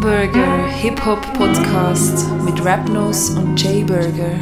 [0.00, 4.38] Burger Hip-Hop Podcast mit Rapnose und Jay Burger.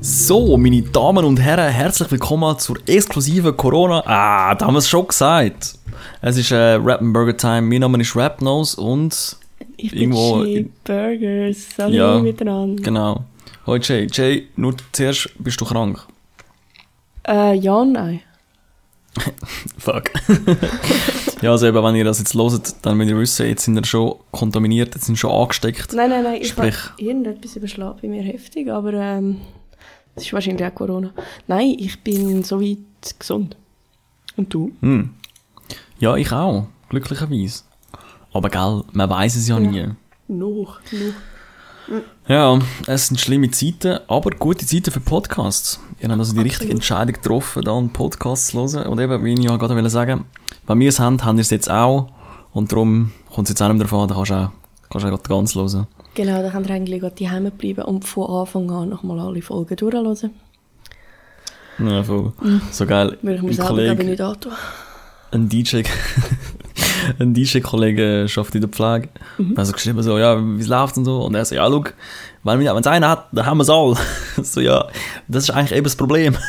[0.00, 4.02] So, meine Damen und Herren, herzlich willkommen zur exklusiven Corona.
[4.06, 5.74] Ah, da haben wir es schon gesagt.
[6.22, 7.62] Es ist äh, Rap Burger Time.
[7.62, 9.36] Mein Name ist Rapnose und
[9.76, 11.66] Ich bin Irgendwo Jay in- Burgers.
[11.78, 12.18] Hallo Ja.
[12.20, 12.82] miteinander.
[12.82, 13.24] genau.
[13.66, 14.06] Hoi Jay.
[14.12, 15.98] Jay, nur zuerst bist du krank.
[17.26, 18.20] Äh, ja, nein.
[19.78, 20.10] Fuck.
[21.42, 23.84] ja, also eben, wenn ihr das jetzt hört, dann müsst ihr wissen, jetzt sind wir
[23.84, 25.92] schon kontaminiert, jetzt sind wir schon angesteckt.
[25.92, 26.38] Nein, nein, nein.
[26.40, 26.76] Ich Sprich.
[26.76, 29.40] habe irgendetwas überschlagen bei mir heftig, aber ähm,
[30.14, 31.12] das ist wahrscheinlich auch Corona.
[31.46, 32.78] Nein, ich bin soweit
[33.18, 33.56] gesund.
[34.36, 34.72] Und du?
[34.80, 35.10] Hm.
[35.98, 37.62] Ja, ich auch, glücklicherweise.
[38.32, 39.70] Aber gell, man weiß es ja, Ja.
[39.70, 39.88] nie.
[40.28, 42.00] Noch, noch.
[42.28, 45.80] Ja, es sind schlimme Zeiten, aber gute Zeiten für Podcasts.
[45.98, 48.86] Ihr habt also die richtige Entscheidung getroffen, da einen Podcast zu hören.
[48.86, 50.26] Und eben, wie ich ja gerade wollte sagen,
[50.66, 52.08] wenn wir es haben, haben wir es jetzt auch.
[52.52, 54.50] Und darum kommt es jetzt auch nicht mehr davon, da kannst du auch,
[54.90, 55.86] kannst du auch gerade ganz hören.
[56.14, 59.76] Genau, da könnt ihr eigentlich gerade daheim bleiben und von Anfang an nochmal alle Folgen
[59.76, 60.30] durchhören.
[61.78, 62.34] Ja, voll.
[62.72, 63.16] So geil.
[63.22, 64.52] Würde ich mir selber glaube ich nicht antun.
[65.30, 65.80] ein DJ,
[67.18, 69.08] ein DJ-Kollege arbeitet in der Pflege.
[69.38, 69.54] Mhm.
[69.56, 71.22] Also geschrieben so, ja, wie es läuft und so.
[71.22, 71.84] Und er so, ja, schau,
[72.42, 73.96] wenn es einer hat, dann haben wir es alle.
[74.42, 74.86] so, ja,
[75.28, 76.36] das ist eigentlich eben das Problem.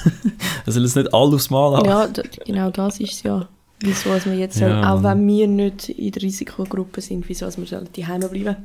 [0.65, 1.89] Er soll es nicht alle aufs Mal haben.
[1.89, 2.07] Ja,
[2.45, 3.47] genau das ist es ja.
[3.81, 5.19] Wieso wir jetzt, Ja, sollen, auch Mann.
[5.19, 8.57] wenn wir nicht in der Risikogruppe sind, wieso wir sollen daheim bleiben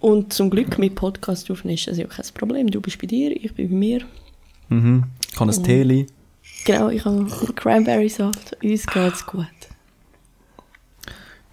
[0.00, 2.68] Und zum Glück mit Podcast aufnehmen ist das ja kein Problem.
[2.68, 4.00] Du bist bei dir, ich bin bei mir.
[4.68, 5.04] Mhm.
[5.28, 6.06] Ich kann ein Teli.
[6.64, 7.26] Genau, ich habe
[7.56, 8.56] Cranberry Saft.
[8.62, 9.46] Uns geht's gut.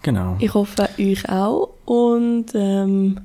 [0.02, 0.38] Genau.
[0.39, 1.69] Ich hoffe, euch auch.
[1.86, 3.19] Und ähm,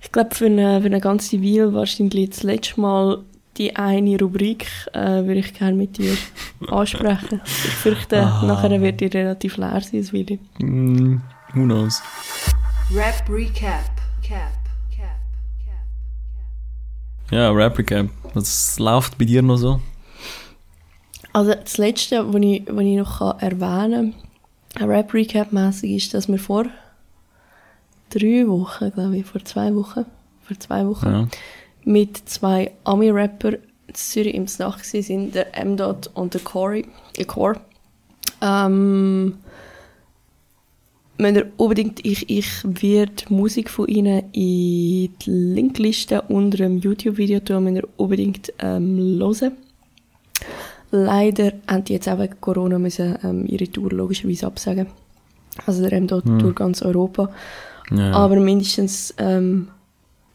[0.00, 3.18] ich glaube, für eine, für eine ganze Weile wahrscheinlich das letzte Mal
[3.58, 6.16] die eine Rubrik äh, würde ich gerne mit dir
[6.68, 7.42] ansprechen.
[7.44, 8.42] Ich fürchte, Ah.
[8.46, 10.38] nachher wird die relativ leer sein, das Video.
[10.58, 11.16] Mm,
[11.52, 12.02] who knows?
[12.94, 13.84] Rap Recap.
[14.22, 14.52] Cap.
[14.96, 15.18] Cap.
[15.66, 17.30] Cap.
[17.30, 18.08] Ja, Rap Recap.
[18.32, 19.80] Was läuft bei dir noch so?
[21.34, 24.31] Also das Letzte, was ich, was ich noch kann erwähnen kann,
[24.80, 26.66] Rap-Recap-mässig, ist, dass wir vor
[28.10, 30.04] drei Wochen, glaube ich, vor zwei Wochen,
[30.42, 31.28] vor zwei Wochen, Ja.
[31.84, 33.54] mit zwei Ami-Rapper
[33.92, 36.86] Zürich im Snach gewesen sind, der M-Dot und der Corey,
[37.18, 37.60] der Core.
[38.40, 39.36] Ähm,
[41.18, 47.40] müsst ihr unbedingt, ich, ich werde Musik von ihnen in die Linkliste unter dem YouTube-Video
[47.40, 49.52] tun, müsst ihr unbedingt ähm, hören.
[50.94, 54.88] Leider haben die jetzt auch wegen Corona müssen, ähm, ihre Tour logischerweise absagen.
[55.66, 57.30] Also der M-Dot durch ganz Europa.
[57.90, 58.12] ja.
[58.12, 59.68] Aber mindestens ähm,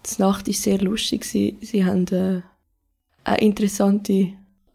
[0.05, 1.25] die Nacht war sehr lustig.
[1.25, 2.41] Sie, sie haben äh,
[3.23, 4.29] eine interessante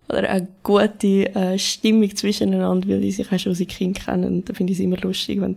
[0.08, 4.24] oder eine gute äh, Stimmung zwischeneinander, weil die sich auch schon seit Kind kennen.
[4.24, 5.56] Und da finde ich es immer lustig, wenn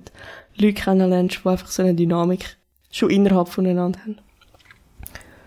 [0.57, 2.57] du Leute kennenlernst, die einfach so eine Dynamik
[2.91, 4.17] schon innerhalb voneinander haben.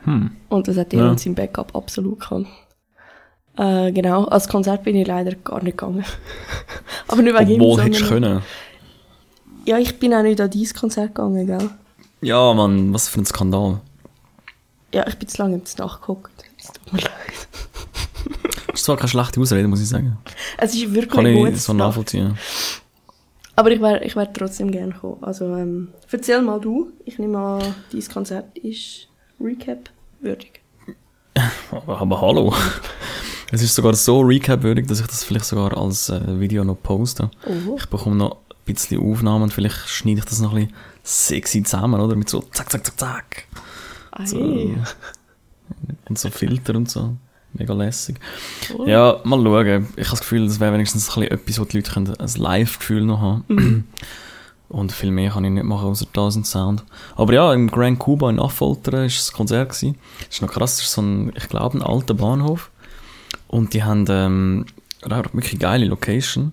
[0.04, 0.30] Hm.
[0.48, 1.10] Und das hat er Ja.
[1.10, 2.46] und sein Backup absolut gehabt.
[3.58, 6.04] Äh, genau, als Konzert bin ich leider gar nicht gegangen.
[7.08, 8.42] Aber nicht wegen ihm, Obwohl hättest du sondern- können.
[9.66, 11.70] Ja, ich bin auch nicht an dieses Konzert gegangen, gell?
[12.22, 13.80] Ja, Mann, was für ein Skandal.
[14.94, 16.32] Ja, ich bin zu lange im nachgeguckt.
[16.58, 17.10] Es tut mir leid.
[18.68, 20.16] Das ist zwar keine schlechte Ausrede, muss ich sagen.
[20.56, 21.48] Es ist wirklich Kann gut.
[21.48, 22.38] ich so nachvollziehen.
[23.56, 25.18] Aber ich wäre ich wär trotzdem gerne gekommen.
[25.22, 26.92] Also, ähm, erzähl mal du.
[27.04, 29.08] Ich nehme an, dieses Konzert ist
[29.40, 30.60] Recap würdig.
[31.72, 32.54] Aber, aber hallo.
[33.50, 37.30] Es ist sogar so recap-würdig, dass ich das vielleicht sogar als äh, Video noch poste.
[37.46, 37.76] Oh.
[37.78, 42.00] Ich bekomme noch ein bisschen Aufnahmen, vielleicht schneide ich das noch ein bisschen sexy zusammen,
[42.00, 42.14] oder?
[42.14, 43.44] Mit so zack, zack, zack, zack.
[44.12, 44.26] Ei.
[44.26, 44.38] So.
[46.08, 47.16] Und so Filter und so.
[47.54, 48.20] Mega lässig.
[48.70, 48.88] Cool.
[48.88, 49.88] Ja, mal schauen.
[49.96, 52.28] Ich habe das Gefühl, das wäre wenigstens ein bisschen etwas, wo die Leute können ein
[52.36, 53.88] Live-Gefühl noch haben
[54.68, 56.84] Und viel mehr kann ich nicht machen, außer das und Sound.
[57.16, 59.70] Aber ja, im Grand Cuba in Affoltern war das Konzert.
[59.70, 59.96] Gewesen.
[60.18, 62.70] Das ist noch krass, das ist so ein, ich glaube, ein alter Bahnhof.
[63.48, 64.66] Und die haben ähm,
[65.02, 66.52] eine wirklich geile Location.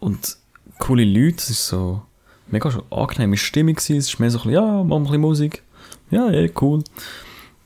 [0.00, 0.36] Und
[0.78, 1.36] coole Leute.
[1.38, 2.02] Es ist so
[2.48, 3.96] mega schon angenehme Stimmung gewesen.
[3.96, 5.62] Es ist mehr so ein bisschen, ja, machen wir ein bisschen Musik.
[6.10, 6.82] Ja, ja, cool.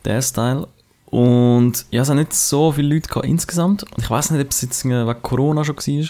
[0.05, 0.69] Der Style.
[1.07, 3.83] Und ja, es haben nicht so viele Leute gehabt insgesamt.
[3.83, 6.09] Und ich weiß nicht, ob es jetzt äh, wegen Corona schon war.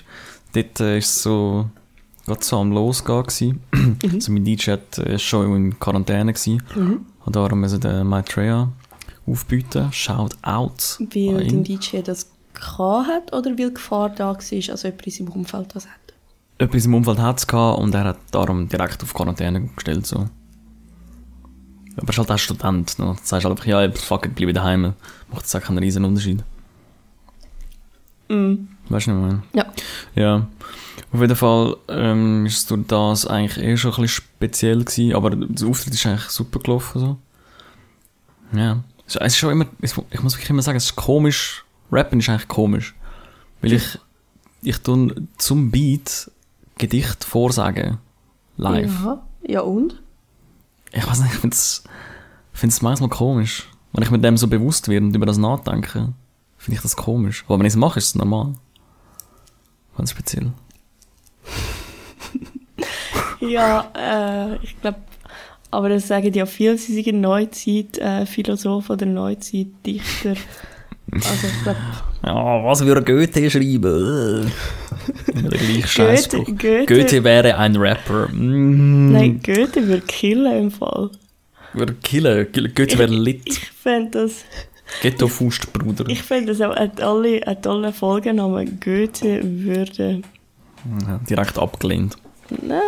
[0.52, 1.70] Dort äh, ist es so,
[2.26, 3.60] gerade so am Losgehen gewesen.
[4.12, 6.62] Also mein DJ hat, äh, schon in Quarantäne gewesen.
[6.74, 7.06] Mhm.
[7.24, 8.70] Und darum müssen den Maitreya
[9.26, 9.92] aufbieten.
[9.92, 10.98] Shout out.
[10.98, 11.64] Weil ihn.
[11.64, 12.30] DJ das
[12.68, 15.94] hat oder weil Gefahr da war, also jemand in seinem Umfeld das hat?
[16.58, 20.06] Etwas im Umfeld hat es und er hat darum direkt auf Quarantäne gestellt.
[20.06, 20.28] So.
[21.96, 22.98] Aber er ist halt auch Student.
[22.98, 23.06] Ne?
[23.06, 24.92] Du sagst halt einfach, ja, fuck it, bleib daheim.
[25.30, 26.42] Macht jetzt auch keinen riesen Unterschied.
[28.28, 28.68] Mhm.
[28.88, 29.42] Weißt du, was ich meine?
[29.54, 29.66] Ja.
[30.14, 30.46] Ja.
[31.12, 35.30] Auf jeden Fall ähm, ist durch das eigentlich eh schon ein bisschen speziell gewesen, aber
[35.30, 37.00] der Auftritt ist eigentlich super gelaufen.
[37.00, 37.18] So.
[38.56, 38.82] Ja.
[39.14, 41.64] Es ist- schon immer, ich muss wirklich immer sagen, es ist komisch.
[41.90, 42.94] Rappen ist eigentlich komisch.
[43.60, 43.98] Weil ich,
[44.62, 46.30] ich tue zum Beat
[46.78, 47.98] Gedicht vorsagen.
[48.56, 48.92] Live.
[49.04, 50.00] Ja, ja und?
[50.92, 51.82] Ich weiß nicht, ich finde es
[52.52, 53.68] find's manchmal komisch.
[53.92, 56.12] Wenn ich mit dem so bewusst werde und über das nachdenke,
[56.58, 57.44] finde ich das komisch.
[57.46, 58.54] Aber wenn ich es mache, ist es normal.
[59.96, 60.52] Ganz speziell.
[63.40, 64.98] Ja, äh, ich glaube,
[65.70, 70.34] aber das sagen ja viele, sie sind Neuzeit, äh, Philosophen der Neuzeit, Dichter.
[71.12, 71.78] Also ich glaube,
[72.24, 74.52] Ja, was würde Goethe schreiben?
[75.26, 76.44] Der gleiche Goethe.
[76.54, 78.28] Goethe, Goethe wäre ein Rapper.
[78.28, 79.10] Mm.
[79.10, 81.10] nein, Goethe würde killen im Fall.
[81.72, 82.46] Würde killen.
[82.52, 83.42] Goethe wäre lit.
[83.48, 84.44] Ich fände das,
[85.02, 86.04] Ghetto-Faustbruder.
[86.08, 88.66] ich fände das auch ein toller, ein toller Folgenname.
[88.66, 90.22] Goethe würde,
[91.08, 92.16] Ja, direkt abgelehnt.
[92.50, 92.78] nein,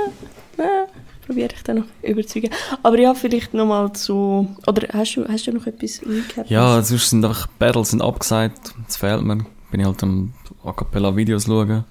[0.57, 0.87] nein,
[1.27, 2.51] probiere ich dann noch überzeugen.
[2.83, 6.51] Aber ja, vielleicht nochmal zu, oder hast du, hast du noch etwas Recap?
[6.51, 8.75] Ja, sonst sind einfach Battles sind abgesagt.
[8.83, 9.39] Jetzt fehlt mir.
[9.71, 10.35] Bin ich halt am
[10.65, 11.85] A Cappella Videos schauen.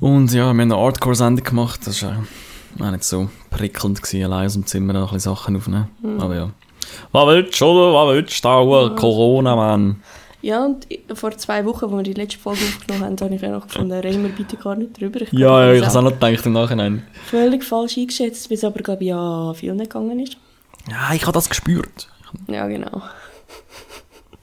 [0.00, 1.80] Und ja, wir haben eine Hardcore-Sendung gemacht.
[1.86, 2.24] Das war
[2.80, 5.88] auch nicht so prickelnd gewesen, allein aus dem Zimmer noch ein bisschen Sachen aufnehmen.
[6.18, 6.50] Aber ja.
[7.12, 7.94] Was willst du, oder?
[7.94, 8.94] Was willst du?
[8.96, 10.02] Corona, Mann.
[10.44, 13.50] Ja, und vor zwei Wochen, als wir die letzte Folge aufgenommen haben, habe ich ja
[13.50, 15.22] noch gefunden, reden wir bitte gar nicht drüber.
[15.22, 17.02] Ich Ja, ja, ich habe es auch noch gedacht im Nachhinein.
[17.24, 20.36] Völlig falsch eingeschätzt, wie es aber, glaube ich, ja vielen nicht gegangen ist.
[20.90, 22.08] Ja, ich habe das gespürt.
[22.46, 23.00] Ja, genau.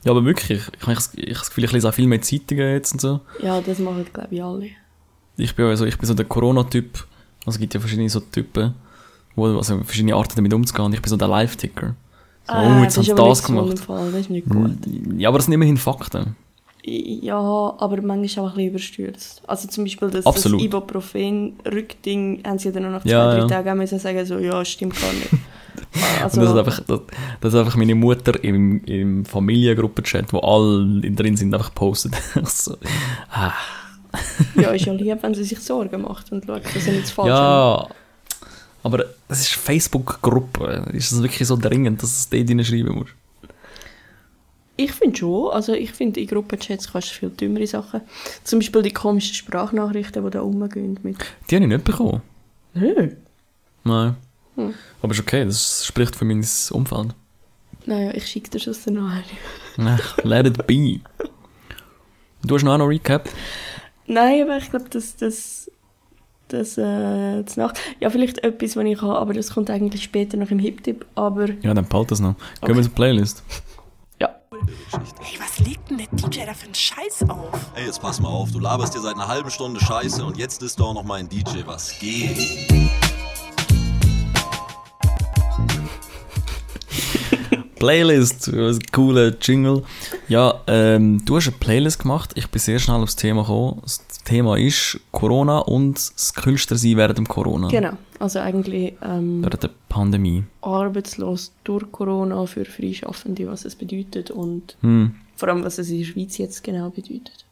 [0.03, 0.59] Ja, aber wirklich.
[0.75, 3.01] Ich, habe das- ich habe das Gefühl, ich lese auch viel mehr Zeitungen jetzt und
[3.01, 3.19] so.
[3.44, 4.69] Ja, das machen, glaube ich, alle.
[5.38, 7.06] Ich bin, also, ich bin so der Corona-Typ.
[7.45, 8.74] Also, es gibt ja verschiedene so Typen,
[9.36, 10.94] wo, also verschiedene Arten damit umzugehen.
[10.94, 11.95] Ich bin so der Live-Ticker.
[12.51, 13.80] Ah, oh, jetzt haben sie das gemacht.
[13.80, 14.71] Fall, das ist nicht gut.
[15.18, 16.36] Ja, aber das sind immerhin Fakten.
[16.83, 19.42] Ja, aber manchmal auch ein bisschen überstürzt.
[19.48, 20.45] Also zum Beispiel das, das.
[20.45, 23.48] Ibuprofen-Rückding haben sie ja dann noch nach zwei, Ja, drei ja.
[23.48, 25.31] Tagen müssen sagen, so, ja, stimmt gar nicht.
[25.33, 25.42] und
[26.24, 27.01] das ist einfach, das,
[27.39, 32.15] das ist einfach meine Mutter im, im Familiengruppenchat, wo alle drin sind, einfach postet.
[32.44, 32.75] so,
[33.31, 33.53] ah,
[34.56, 37.31] ja, ist ja lieb, wenn sie sich Sorgen macht und schaut, dass sie nichts falsch
[37.31, 37.94] haben.
[38.83, 40.86] Aber das ist Facebook-Gruppe.
[40.94, 43.13] Ist das wirklich so dringend, dass du es dort schreiben musst?
[44.78, 45.51] Ich finde schon.
[45.51, 48.01] Also ich finde, in Gruppenchats kannst du viel dümmere Sachen.
[48.44, 51.18] Zum Beispiel die komischen Sprachnachrichten, die da rumgehen mit
[51.50, 52.22] Die habe ich nicht bekommen.
[52.74, 53.10] «Nö».
[53.83, 54.16] Nein.
[54.56, 54.74] Hm.
[55.01, 57.13] Aber ist okay, das spricht für mein Umfeld.
[57.86, 59.24] Naja, ich schicke dir schon der Nähe.
[59.77, 61.00] Ach, let it be.
[62.44, 63.30] Du hast noch einen Recap?
[64.07, 65.72] Nein, aber ich glaube, dass das...
[66.51, 70.38] Das, äh, das nach ja, vielleicht etwas, was ich habe, aber das kommt eigentlich später
[70.38, 72.36] noch im Hip-Tipp, aber Ja, dann behalt das noch.
[72.36, 72.75] Gehen Okay.
[72.75, 73.44] wir zur Playlist.
[74.19, 74.30] ja.
[74.51, 77.71] Ey, was legt denn der DJ da für einen Scheiß auf?
[77.75, 80.62] Ey, jetzt pass mal auf, du laberst dir seit einer halben Stunde Scheiße und jetzt
[80.62, 82.38] ist doch noch mal ein DJ, was geht?
[87.75, 89.83] Playlist, ein cooler Jingle.
[90.27, 92.31] Ja, ähm, du hast eine Playlist gemacht.
[92.36, 93.80] Ich bin sehr schnell aufs Thema gekommen.
[93.81, 97.68] Das Thema ist Corona und das Künstler sein während dem Corona.
[97.69, 97.94] Genau.
[98.19, 100.44] Also eigentlich ähm, Während der Pandemie.
[100.62, 105.15] arbeitslos durch Corona für Freischaffende, was es bedeutet und Hm.
[105.35, 107.46] vor allem, was es in der Schweiz jetzt genau bedeutet.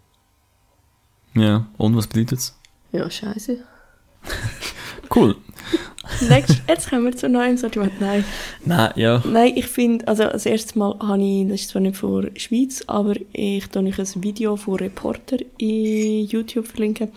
[1.35, 2.57] Ja, und was bedeutet es?
[2.91, 3.57] Ja, scheiße.
[5.13, 5.35] Cool.
[6.27, 7.99] Next, jetzt kommen wir zu neuem Sortiment.
[7.99, 8.23] Nein,
[8.65, 9.21] Nein, ja.
[9.25, 12.39] Nein ich finde, also als erstes Mal habe ich, das ist zwar nicht von der
[12.39, 17.09] Schweiz, aber ich tue euch ein Video von Reporter in YouTube verlinken.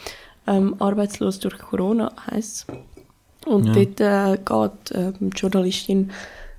[0.47, 3.47] Ähm, Arbeitslos durch Corona heisst es.
[3.47, 3.73] Und Ja.
[3.73, 6.11] dort äh, geht ähm, die Journalistin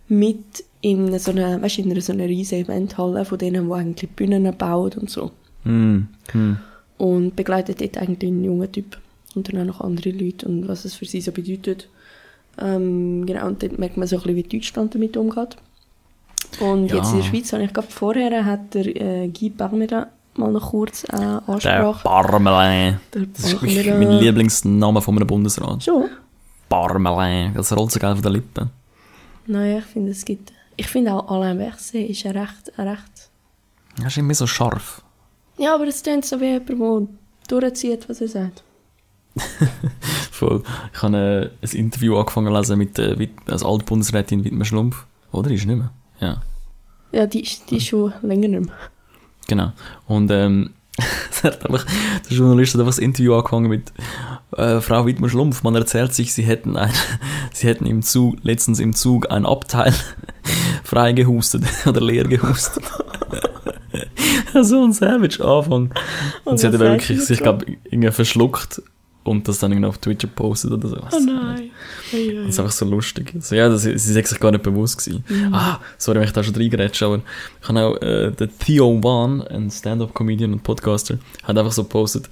[0.08, 4.10] mit in so eine, weißt, in einer so einer riesen Eventhalle von denen, die eigentlich
[4.12, 5.32] Bühnen bauen und so.
[5.64, 6.08] Hm.
[6.32, 6.58] Hm.
[6.98, 8.98] Und begleitet dort eigentlich einen jungen Typ
[9.36, 11.88] und dann auch noch andere Leute und was es für sie so bedeutet.
[12.60, 15.58] Ähm, genau, und dort merkt man so ein bisschen, wie Deutschland damit umgeht.
[16.60, 16.98] Und Ja.
[16.98, 20.70] jetzt in der Schweiz, habe ich glaube vorher, hat der äh, Guy Parmerin mal noch
[20.72, 22.04] kurz äh, Der Ansprache.
[22.04, 23.00] Parmelin.
[23.14, 25.84] Der Das ist wirklich mein Lieblingsname von einem Bundesrat.
[25.84, 26.10] Schon?
[26.70, 27.54] Parmelin.
[27.56, 28.70] Das rollt so geil von den Lippen.
[29.48, 30.52] Naja, ich finde, es gibt...
[30.76, 33.30] Ich finde auch Alain Berset ist ein recht, ein recht...
[33.98, 35.04] Das ist immer so scharf.
[35.58, 37.10] Ja, aber es klingt so wie jemand,
[37.50, 38.64] der durchzieht, was er sagt.
[40.32, 40.64] Voll.
[40.94, 45.06] Ich habe äh, ein Interview angefangen zu lesen mit der äh, als Altbundesrätin Wittmer Schlumpf.
[45.32, 45.52] Oder?
[45.52, 45.92] Ist nicht mehr?
[46.20, 46.42] Ja.
[47.12, 48.76] Ja, die, ist- die ist schon länger nicht mehr.
[49.48, 49.72] Genau.
[50.08, 50.72] Und ähm,
[51.44, 51.86] einfach,
[52.30, 53.92] der Journalist hat einfach das Interview angefangen mit
[54.56, 55.64] äh, Frau Wittmer Schlumpf.
[55.64, 56.92] Man erzählt sich, sie hätten ein,
[57.54, 59.94] sie hätten im Zug, letztens im Zug ein Abteil
[60.84, 62.84] frei gehustet oder leer gehustet.
[64.62, 65.72] so ein Savage Anfang.
[65.82, 65.92] Und,
[66.46, 67.44] Und sie hat sagt wirklich dazu?
[67.44, 68.82] glaube irgendwie verschluckt
[69.24, 70.98] und das dann irgendwie auf Twitter postet oder so.
[70.98, 71.72] Oh nein.
[72.14, 72.36] Ui.
[72.36, 73.34] Das ist einfach so lustig.
[73.40, 75.24] So, ja, das, sie ist sich gar nicht bewusst gewesen.
[75.28, 75.54] Mhm.
[75.54, 77.22] Ah, sorry, wenn ich da schon reingerätscht aber
[77.62, 82.30] ich habe auch, äh, der Theo One, ein Stand-Up-Comedian und Podcaster, hat einfach so gepostet,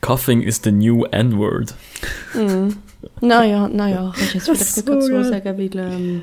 [0.00, 1.74] Coughing is the new N-Word.
[2.34, 2.76] Mhm.
[3.20, 6.22] Naja, naja, kannst du jetzt Das vielleicht ist nicht so sagen, weil ähm,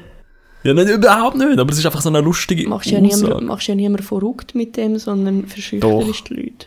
[0.64, 3.68] Ja, nicht, überhaupt nicht, aber es ist einfach so eine lustige machst ja niemand, machst
[3.68, 6.66] ja niemand verrückt mit dem, sondern verschüchterst die Leute.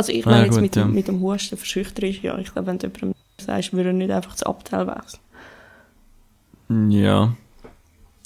[0.00, 0.94] Also ich Ah, meine ja, jetzt gut, mit, dem, ja.
[0.94, 4.32] mit dem Husten verschüchterst, ja, ich glaube, wenn du jemandem sagst, würde er nicht einfach
[4.32, 5.20] das Abteil wechseln.
[6.90, 7.34] Ja.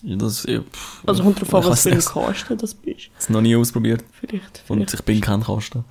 [0.05, 1.99] ja das, ja, pff, Also kommt drauf an, ich was für ein.
[2.01, 3.11] Kasten das bist.
[3.19, 4.95] Ich habe noch nie ausprobiert Vielleicht, und vielleicht.
[4.95, 5.85] ich bin kein Kasten.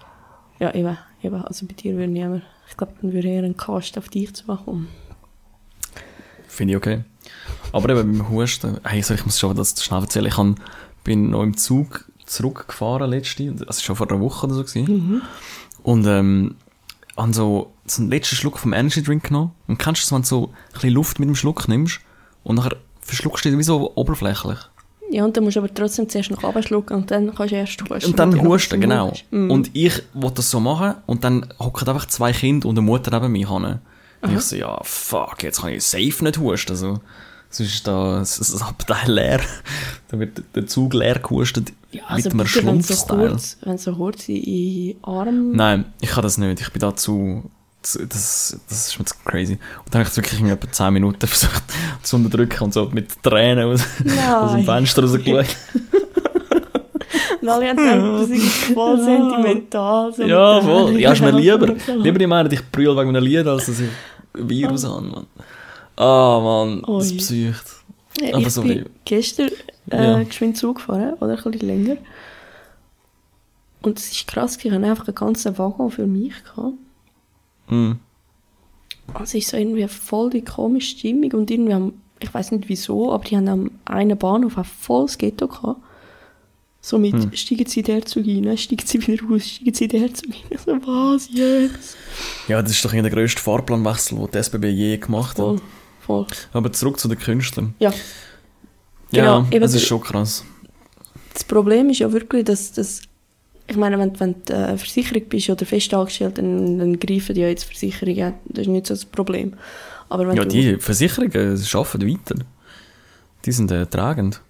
[0.58, 1.44] Ja, eben, eben.
[1.44, 4.88] Also bei dir würde niemand, ich glaube, dann würde eher ein Kasten auf dich zukommen.
[6.48, 7.04] Finde ich okay.
[7.74, 10.28] Aber eben beim Husten, hey, so, ich muss schon das schnell erzählen.
[10.28, 10.56] Ich han,
[11.04, 15.22] bin noch im Zug zurückgefahren letzte, also schon vor einer Woche oder so gewesen.
[15.84, 16.56] Und ähm,
[17.18, 19.52] han so, so einen letzten Schluck vom Energy Drink genommen.
[19.68, 22.00] Und kennst du das, wenn du so ein bisschen Luft mit dem Schluck nimmst
[22.44, 24.58] und nachher verschluckst du dich wie so oberflächlich.
[25.12, 27.82] Ja, und dann musst du aber trotzdem zuerst noch abschlucken und dann kannst du erst
[27.82, 28.10] husten.
[28.10, 29.13] Und dann husten, genau.
[29.30, 29.52] Mhm.
[29.52, 33.12] Und ich wollte das so machen und dann hocken einfach zwei Kinder und eine Mutter
[33.12, 33.80] neben mir hin.
[34.22, 36.72] Und ich so, ja, fuck, jetzt kann ich safe nicht husten.
[36.72, 37.00] Also,
[37.53, 39.39] sonst ist da das, das Abteil leer.
[40.10, 43.38] Dann wird der Zug leer gehustet Ja, also mit einem Schlumpfstyle.
[43.63, 45.51] wenn so kurz in den Arm...
[45.51, 46.62] Nein, ich kann das nicht.
[46.62, 47.50] Ich bin da zu,
[47.81, 49.53] zu das, das ist mir zu crazy.
[49.86, 51.63] Und dann habe ich wirklich in etwa 10 Minuten versucht
[52.01, 53.81] zu unterdrücken und so mit Tränen aus,
[54.31, 54.65] aus dem.
[54.65, 55.45] Fenster rausgeschaut.
[57.41, 60.13] Und alle haben gedacht, das ist voll sentimental.
[60.13, 61.00] So Ja, voll.
[61.00, 61.75] Ja, ist mir lieber.
[61.98, 63.89] Lieber ich meine, ich brülle wegen einem Lied, als dass ich
[64.33, 65.27] Virus habe, Mann.
[65.95, 67.17] Ah, Mann, das Ui.
[67.17, 67.63] psycht.
[68.21, 69.50] Ja, Aber ich so bin wie- gestern
[69.91, 70.23] äh, Ja.
[70.23, 71.97] geschwind Zug gefahren, oder ein bisschen länger.
[73.81, 76.33] Und es ist krass, ich hatte einfach einen ganzen Waggon für mich.
[76.43, 76.73] Gehabt.
[77.69, 78.00] Mhm.
[79.13, 82.69] Also es ist so irgendwie voll die komische Stimmung und irgendwie haben, ich weiß nicht
[82.69, 85.81] wieso, aber die haben am einen Bahnhof auch voll das Ghetto gehabt.
[86.79, 87.31] So mit, Hm.
[87.33, 90.29] steigen Sie in den Herzog rein, steigen Sie wieder raus, steigen Sie in den Herzog
[90.29, 90.59] rein.
[90.65, 91.97] So, was jetzt?
[92.47, 95.62] Ja, das ist doch der grösste Fahrplanwechsel, den die SBB je gemacht hat.
[96.05, 96.27] Voll.
[96.53, 97.74] Aber zurück zu den Künstlern.
[97.79, 97.93] Ja,
[99.12, 100.43] Ja, Genau, eben das ist schon krass.
[101.33, 103.01] das Problem ist ja wirklich, dass das,
[103.67, 107.48] ich meine, wenn, wenn du äh, Versicherung bist oder fest angestellt, dann, dann greifen ja
[107.48, 109.53] jetzt Versicherungen, das ist nicht so das Problem.
[110.10, 111.31] Aber wenn Ja, du, die Versicherungen
[111.74, 112.36] arbeiten weiter.
[113.45, 114.41] Die sind äh, tragend.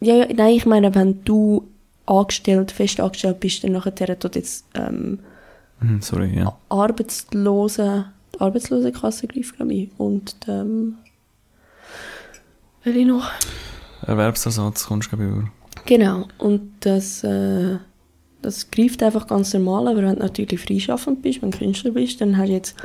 [0.00, 1.68] ja, ja, nein, ich meine, wenn du
[2.06, 5.20] angestellt, fest angestellt bist, dann nachher tut jetzt ähm,
[5.80, 6.56] Hm, sorry, ja.
[6.68, 10.96] Arbeitslose, die Arbeitslosenkasse greift, glaube ich, und ähm,
[12.84, 13.30] will ich noch?
[14.06, 15.50] Erwerbsersatz kommst du, glaube ich, über.
[15.86, 17.78] Genau, und das, äh,
[18.42, 22.20] das greift einfach ganz normal, aber wenn du natürlich freischaffend bist, wenn du Künstler bist,
[22.20, 22.76] dann hast du jetzt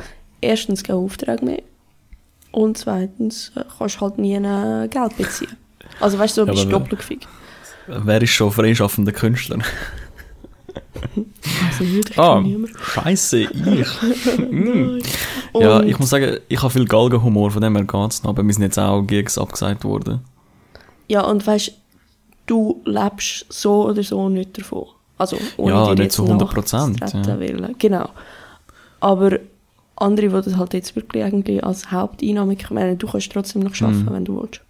[0.41, 1.61] erstens keinen Auftrag mehr
[2.51, 5.55] und zweitens äh, kannst du halt nie ein Geld beziehen.
[5.99, 7.27] Also weißt du, du Ja, bist aber- doppelt gefickt.
[7.87, 9.59] Wer ist schon freischaffender Künstler?
[11.79, 12.43] Also Ah,
[12.83, 13.49] scheiße, ich.
[14.37, 14.99] Mm.
[15.53, 18.43] Und, Ja, ich muss sagen, ich habe viel Galgenhumor, von dem her geht's noch, aber
[18.43, 20.21] mir sind jetzt auch Gigs abgesagt worden.
[21.07, 21.71] ja, und weißt
[22.47, 24.85] du, lebst so oder so nicht davon.
[25.17, 27.69] Also ohne Ja, nicht zu 100%, nachzutreten ja.
[27.77, 28.09] Genau.
[28.99, 29.39] Aber
[29.95, 33.73] andere, die das halt jetzt wirklich eigentlich als Haupteinnahme, ich meine, du kannst trotzdem noch
[33.81, 34.13] arbeiten, Mhm.
[34.13, 34.61] wenn du willst.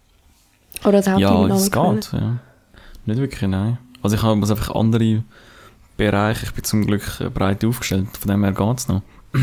[0.86, 2.00] Oder als Ja, Haupteinnahme es können.
[2.00, 2.38] geht, ja.
[3.06, 3.78] Nicht wirklich, nein.
[4.02, 5.24] Also ich habe einfach andere
[5.98, 9.02] Bereiche, ich bin zum Glück äh, breit aufgestellt, von dem her geht's noch.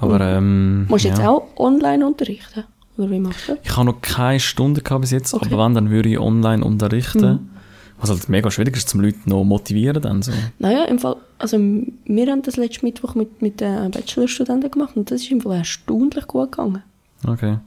[0.00, 1.14] Aber, ähm, Musst du ja.
[1.14, 2.64] jetzt auch online unterrichten?
[2.96, 3.56] Oder wie machst du?
[3.62, 5.46] Ich habe noch keine Stunde gehabt bis jetzt, Okay.
[5.52, 7.32] aber wenn, dann würde ich online unterrichten.
[7.32, 7.50] Mhm.
[7.98, 10.32] Was halt mega schwierig ist, zum Leute noch motivieren dann so.
[10.58, 15.10] Naja, im Fall, also wir haben das letzten Mittwoch mit, mit den Bachelorstudenten gemacht und
[15.10, 16.82] das ist im Fall erstaunlich gut gegangen.
[17.26, 17.58] Okay.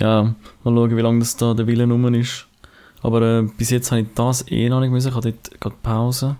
[0.00, 2.46] Ja, mal schauen, wie lange das da der Wille rum ist.
[3.02, 5.08] Aber äh, bis jetzt habe ich das eh noch nicht müssen.
[5.08, 6.36] Ich habe dort gerade Pause.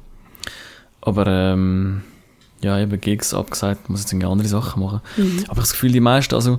[1.09, 2.03] Aber ähm,
[2.61, 5.01] ja, eben Gigs abgesagt, muss jetzt irgendwie andere Sachen machen.
[5.17, 6.59] Aber ich habe das Gefühl, die meisten, also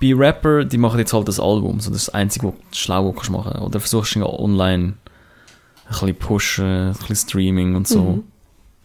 [0.00, 1.80] bei Rapper, die machen jetzt halt das Album.
[1.80, 3.60] So das ist das Einzige, was du schlau kannst machen.
[3.60, 4.94] Oder versuchst du online
[5.86, 8.24] ein bisschen pushen, ein bisschen Streaming und so, Mhm.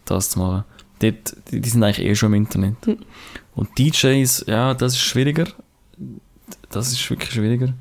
[0.06, 0.64] das zu machen.
[1.00, 2.86] Dort, die, die sind eigentlich eh schon im Internet.
[2.86, 2.98] Mhm.
[3.54, 5.46] Und DJs, ja, das ist schwieriger.
[6.70, 7.74] Das ist wirklich schwieriger.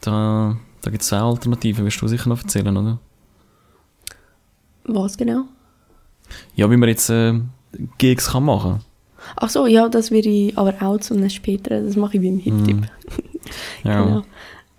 [0.00, 2.98] Da, da gibt es auch Alternativen, wirst du sicher noch erzählen, oder?
[4.84, 5.44] Was genau?
[6.56, 7.34] Ja, wie man jetzt äh,
[7.98, 8.80] Gigs kann machen
[9.36, 12.38] Ach so, ja, das würde ich aber auch zu einem späteren, das mache ich beim
[12.38, 12.76] Hip-Tip.
[13.84, 14.02] Ja.
[14.04, 14.22] Genau.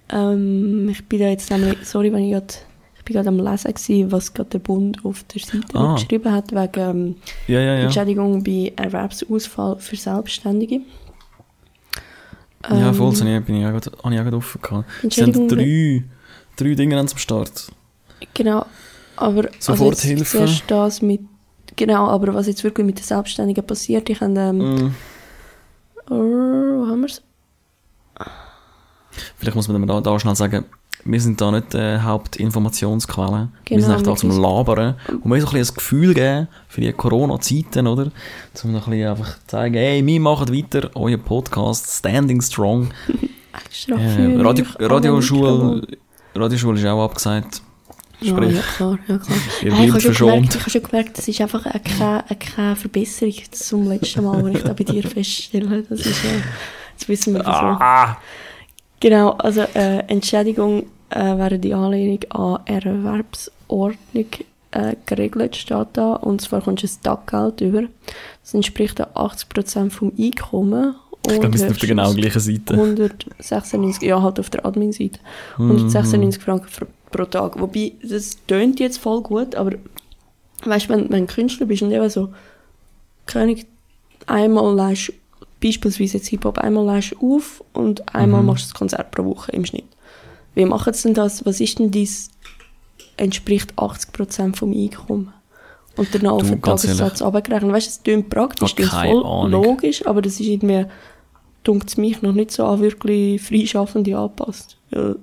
[0.09, 2.53] Ähm, ich bin da jetzt nämlich, sorry, wenn ich gerade,
[2.97, 5.93] ich bin gerade am Lesen, gewesen, was gerade der Bund auf der Seite Ah.
[5.95, 7.15] geschrieben hat, wegen ähm,
[7.47, 7.79] Ja, ja, ja.
[7.85, 10.81] Entschädigung bei Erwerbsausfall für Selbstständige.
[12.69, 14.85] Ja, voll, Ähm, ich, bin ich auch gerade, habe ich auch gerade offen gehabt.
[15.03, 16.03] Es sind drei,
[16.55, 17.71] drei Dinge an zum Start.
[18.33, 18.65] Genau,
[19.15, 20.39] aber Soforthilfe.
[20.39, 21.21] also zuerst das mit,
[21.75, 24.95] genau, aber was jetzt wirklich mit den Selbstständigen passiert, ich habe, ähm, Mm.
[26.09, 27.21] oh, wo haben wir es?
[29.37, 30.65] Vielleicht muss man da, da schnell sagen,
[31.07, 33.29] wir sind da nicht äh, Hauptinformationsquelle.
[33.29, 34.41] wir Genau, sind echt da zum.
[34.41, 34.95] Labern.
[35.23, 38.05] Und wir so ein bisschen ein Gefühl geben für die Corona-Zeiten, oder?
[38.63, 42.89] Um ein bisschen einfach zu zeigen, hey, wir machen weiter, euer Podcast, Standing Strong.
[43.65, 45.81] Extra Äh, Radio, alle Radioschule,
[46.33, 47.61] Radioschule ist auch abgesagt.
[48.21, 49.37] Ja, Sprich, ja, klar, ja, klar.
[49.63, 52.23] ihr Hey, ich habe schon, gemerkt, ich habe schon gemerkt, das ist einfach eine, keine,
[52.29, 55.83] eine, keine Verbesserung zum letzten Mal, wo ich da bei dir feststelle.
[55.89, 56.29] Das ist ja,
[56.91, 57.49] jetzt wissen wir wieso.
[57.51, 58.17] Ah,
[59.01, 64.25] Genau, also äh, Entschädigung äh, wäre die Anlehnung an Erwerbsordnung
[64.71, 66.13] äh, geregelt, steht da.
[66.13, 67.83] Und zwar kommst du ein Taggeld über.
[68.41, 70.95] Das entspricht dann 80% vom Einkommen.
[71.27, 72.73] ich glaube, wir sind auf der genau gleichen Seite.
[72.73, 75.19] 196, ja, halt auf der Admin-Seite.
[75.57, 77.59] 196 Franken fr- pro Tag.
[77.59, 79.77] Wobei, das tönt jetzt voll gut, aber
[80.63, 82.29] weißt du, wenn, wenn du Künstler bist und eben so,
[83.33, 83.57] Ahnung,
[84.27, 85.13] einmal leist,
[85.63, 89.65] beispielsweise jetzt Hip-Hop, einmal leist auf und einmal machst du das Konzert pro Woche im
[89.65, 89.85] Schnitt.
[90.53, 91.45] Wie machen sie denn das?
[91.45, 92.29] Was ist denn dies?
[93.17, 95.33] Entspricht 80% vom Einkommen.
[95.97, 97.71] Und danach auf den Tagessatz abgerechnet.
[97.71, 99.63] Weißt du, es klingt praktisch, Hab klingt keine voll Ahnung.
[99.63, 100.85] logisch, aber das ist irgendwie,
[101.63, 104.77] dunkt es mich noch nicht so an wirklich Freischaffende angepasst.
[104.91, 105.15] Ja,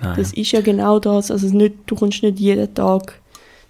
[0.00, 0.14] Nein.
[0.16, 1.30] das ist ja genau das.
[1.30, 3.20] Also nicht, du kommst nicht jeden Tag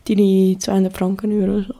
[0.08, 1.74] deine 200 Franken über oder so.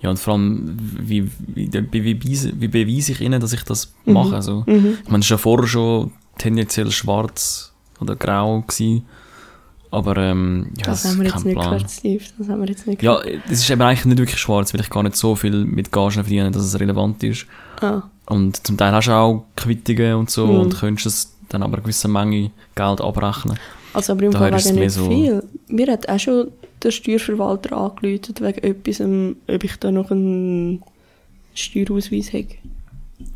[0.00, 3.92] Ja, und vor allem, wie, wie, wie, beweise- wie beweise ich ihnen, dass ich das
[4.04, 4.12] Mhm.
[4.14, 4.34] mache?
[4.34, 4.74] Also, Ich
[5.08, 9.04] meine, es war ja vorher schon tendenziell schwarz oder grau gewesen.
[9.90, 11.70] Aber, ähm, ja, Das es haben wir jetzt nicht Plan.
[11.74, 12.24] gehört, Steve.
[12.38, 13.42] Das haben wir jetzt nicht Ja, gehört.
[13.48, 16.10] es ist eben eigentlich nicht wirklich schwarz, weil ich gar nicht so viel mit Gagen
[16.12, 17.46] verdiene, dass es relevant ist.
[17.80, 20.60] Ah, Und zum Teil hast du auch Quittungen und so Mhm.
[20.60, 23.58] und könntest es dann aber eine gewisse Menge Geld abrechnen.
[23.92, 25.42] also aber im Fall wegen nicht so- viel.
[25.68, 26.48] Mir hat auch schon
[26.82, 30.82] der Steuerverwalter angerufen wegen etwas, ähm, ob ich da noch einen
[31.54, 32.46] Steuerausweis habe.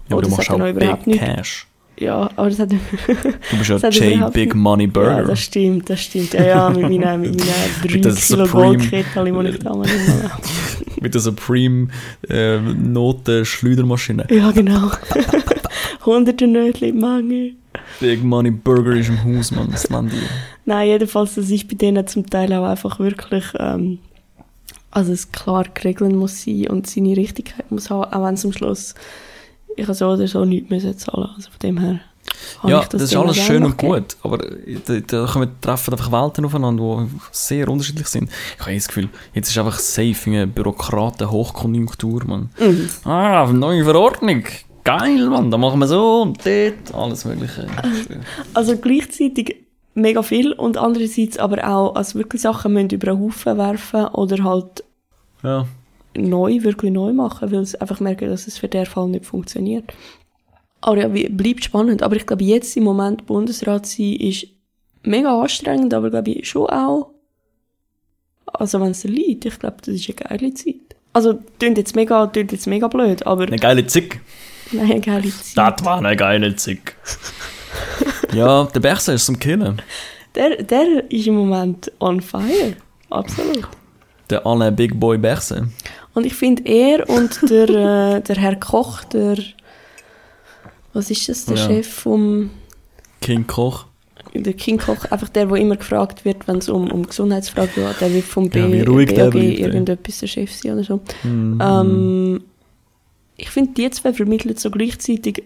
[0.09, 1.20] Ja, aber Oh, du machst auch Big nicht.
[1.20, 1.66] Cash.
[1.99, 5.25] Ja, aber das hat Du bist ja J Big Money Ja, Burger.
[5.25, 6.33] das stimmt, das stimmt.
[6.33, 7.37] Ja, ja, mit meinen, mit meinen
[7.83, 10.31] Mit 3 der Kilo Goldkettchen, die ich da mal immer
[11.01, 11.88] Mit der Supreme
[12.29, 14.27] äh, Noten Schleudermaschine.
[14.31, 14.90] Ja, genau.
[16.05, 17.53] Hunderte Nötchen Menge.
[18.00, 19.68] Big Money Burger ist im Haus, Mann.
[19.70, 20.16] Das nennt die.
[20.64, 23.98] Nein, jedenfalls, das ist bei denen zum Teil auch einfach wirklich, ähm,
[24.90, 28.53] also es klar geregelt muss sein und seine Richtigkeit muss haben, auch wenn es am
[28.53, 28.94] Schluss,
[29.76, 31.31] ich habe so oder so nichts müssen zahlen.
[31.37, 32.00] Also von dem her.
[32.64, 33.94] Ja, ich das, ist alles schön und gegeben.
[33.94, 38.31] gut, aber da, da kommen, treffen einfach Welten aufeinander, die sehr unterschiedlich sind.
[38.59, 42.50] Ich habe das Gefühl, jetzt ist einfach safe eine Bürokraten-Hochkonjunktur, Mann.
[42.59, 42.88] Mhm.
[43.05, 44.44] Ah, neue Verordnung.
[44.85, 47.66] Geil, Mann, da machen wir so und dort, alles mögliche.
[48.55, 49.64] Also gleichzeitig
[49.95, 54.43] mega viel und andererseits aber auch, also wirklich Sachen müssen über einen Haufen werfen oder
[54.45, 54.85] halt
[55.43, 55.66] Ja,
[56.16, 59.93] neu, wirklich neu machen, weil sie einfach merken, dass es für den Fall nicht funktioniert.
[60.81, 62.03] Aber ja, wie, bleibt spannend.
[62.03, 64.47] Aber ich glaube, jetzt im Moment Bundesrat sein ist
[65.03, 67.11] mega anstrengend, aber glaube ich schon auch,
[68.47, 70.75] also wenn es liegt, ich glaube, das ist eine geile Zeit.
[71.12, 74.21] Also, klingt jetzt mega, klingt jetzt mega blöd, aber eine geile Zick.
[74.72, 75.56] Nein, geile Zeit.
[75.78, 76.96] Das war eine geile Zick.
[78.33, 79.80] ja, der Bechse ist zum Killen.
[80.35, 82.76] Der, der ist im Moment on fire.
[83.11, 83.66] Absolut.
[84.28, 85.68] Der Alain Big Boy Bechse.
[86.14, 89.37] Und ich finde, er und der, äh, der Herr Koch, der,
[90.92, 91.66] was ist das, der Ja.
[91.66, 92.50] Chef vom,
[93.20, 93.87] King Koch.
[94.35, 98.00] der King Koch, einfach der, der immer gefragt wird, wenn es um, um Gesundheitsfragen geht,
[98.00, 99.54] der wird vom B, Ja, BAG ey.
[99.61, 101.00] irgendetwas der Chef sein oder so.
[101.22, 101.61] Mhm.
[101.62, 102.44] Ähm,
[103.40, 105.44] ich finde, die zwei vermitteln so gleichzeitig,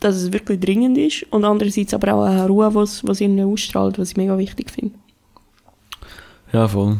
[0.00, 3.98] dass es wirklich dringend ist und andererseits aber auch eine Ruhe, was was ihnen ausstrahlt,
[3.98, 4.94] was ich mega wichtig finde.
[6.52, 6.98] Ja, voll.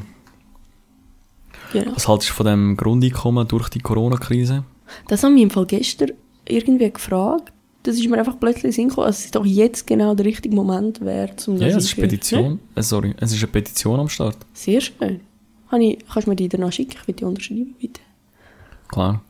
[1.73, 1.93] Genau.
[1.95, 4.65] Was haltest du von dem Grundeinkommen durch die Corona-Krise?
[5.09, 6.13] Das haben wir im Fall gestern
[6.47, 7.53] irgendwie gefragt.
[7.83, 11.01] Das ist mir einfach plötzlich Sinn gekommen, dass es doch jetzt genau der richtige Moment
[11.01, 12.09] wäre, um das Ja, es ist einzuführen.
[12.11, 12.61] Petition.
[12.75, 14.37] Äh, sorry, es ist eine Petition am Start.
[14.53, 15.21] Sehr schön.
[15.79, 16.97] Ich, kannst du mir die danach schicken?
[17.01, 18.01] Ich will die unterschreiben, bitte.
[18.89, 19.23] Klar.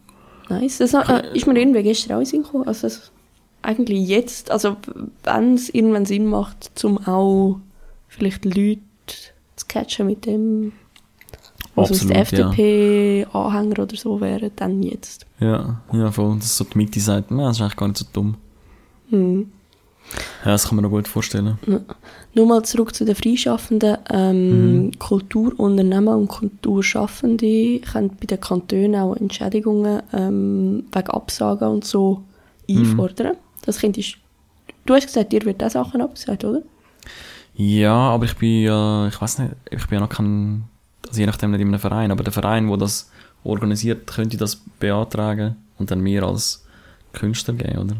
[0.49, 0.79] Nice.
[0.79, 2.67] Das äh, ist mir irgendwie gestern auch in Sinn gekommen.
[2.67, 3.11] Also das,
[3.63, 4.77] eigentlich jetzt, also
[5.25, 7.59] wenn es irgendwann Sinn macht, zum auch
[8.09, 8.81] vielleicht Leute
[9.57, 10.73] zu catchen mit dem,
[11.75, 12.49] was aus der Absolut, ja.
[12.51, 15.27] FDP-Anhänger oder so wären, dann jetzt.
[15.41, 16.37] Ja, ja, voll.
[16.37, 18.37] Dass so die Mitte sagt, na, das ist eigentlich gar nicht so dumm.
[19.11, 19.53] Hm.
[20.45, 21.59] Ja, das kann man noch gut vorstellen.
[22.35, 23.99] Nur mal zurück zu den Freischaffenden.
[24.13, 32.23] Ähm, Kulturunternehmer und Kulturschaffende können bei den Kantonen auch Entschädigungen ähm, wegen Absagen und so
[32.69, 33.37] einfordern.
[33.65, 34.19] Das könntest
[34.87, 36.63] du hast gesagt, dir wird auch Sachen abgesagt, oder?
[37.57, 40.65] Ja, aber ich bin ja, ich weiß nicht, ich bin ja noch kein,
[41.09, 43.11] also je nachdem nicht in einem Verein, aber der Verein, der das
[43.45, 46.65] organisiert, könnte das beantragen und dann mir als
[47.13, 47.97] Künstler geben, oder?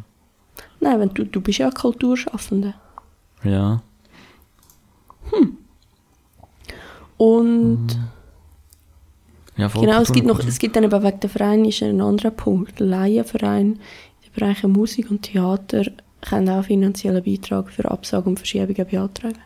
[0.81, 2.75] Nein, wenn du, du bist ja Kulturschaffende.
[3.43, 3.83] Ja.
[7.17, 7.87] Und
[9.57, 12.01] ja voll genau, es gibt, noch, es gibt dann eben wegen der Verein ist ein
[12.01, 12.79] anderer Punkt.
[12.79, 13.79] Der Laienverein
[14.27, 15.85] im Bereich Musik und Theater
[16.21, 19.39] kann auch finanziellen Beitrag für Absagen und Verschiebungen beantragen.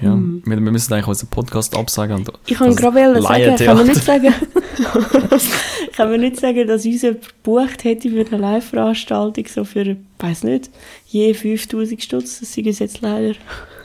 [0.00, 2.16] Ja, wir, wir müssen eigentlich unseren Podcast absagen.
[2.16, 4.34] Und Ich kann gerade sagen, kann man nicht sagen,
[5.96, 9.96] kann man nicht sagen, dass uns jemand gebucht hätte für eine Live-Veranstaltung, so für, ich
[10.18, 10.70] weiß nicht,
[11.06, 13.34] je 5000 Stutz, das sind jetzt leider.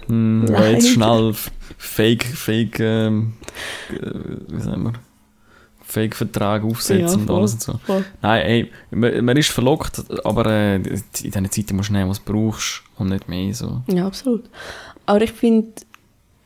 [0.08, 0.72] Hm, ja, Leider.
[0.72, 1.34] jetzt schnell
[1.78, 3.34] Fake, Fake, ähm,
[3.92, 4.10] äh,
[4.48, 4.94] wie sagen wir,
[5.84, 7.80] Fake-Vertrag aufsetzen und voll, alles und so.
[7.86, 8.06] voll.
[8.22, 12.24] Nein, ey, man, man ist verlockt, aber äh, in diesen Zeiten musst du nehmen, was
[12.24, 13.82] du brauchst und nicht mehr so.
[13.88, 14.50] Ja, absolut.
[15.06, 15.70] Aber ich finde,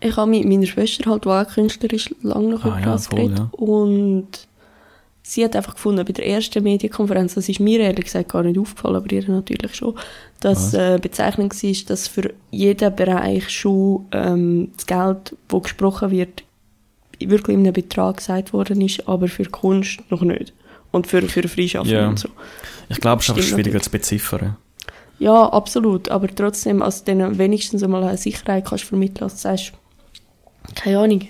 [0.02, 3.18] ich habe mit meiner Schwester halt, die auch Künstlerin ist, lange noch Ah, ja, voll,
[3.20, 3.38] geredet.
[3.40, 3.50] ja.
[3.52, 4.28] Und
[5.24, 8.60] sie hat einfach gefunden, bei der ersten Medienkonferenz, das ist mir ehrlich gesagt gar nicht
[8.60, 9.96] aufgefallen, aber ihr natürlich schon,
[10.42, 16.44] dass äh, Bezeichnung war, dass für jeden Bereich schon ähm, das Geld, das gesprochen wird,
[17.20, 20.54] wirklich in einem Betrag gesagt worden ist, aber für Kunst noch nicht.
[20.92, 22.10] Und für, für Freischaffung Ja.
[22.10, 22.28] und so.
[22.90, 23.84] Ich glaube, es ist einfach schwieriger natürlich.
[23.84, 24.58] zu beziffern.
[25.20, 26.10] Ja, absolut.
[26.10, 29.72] Aber trotzdem, als du denen wenigstens einmal eine Sicherheit kannst vermitteln, als du sagst,
[30.76, 31.28] keine Ahnung.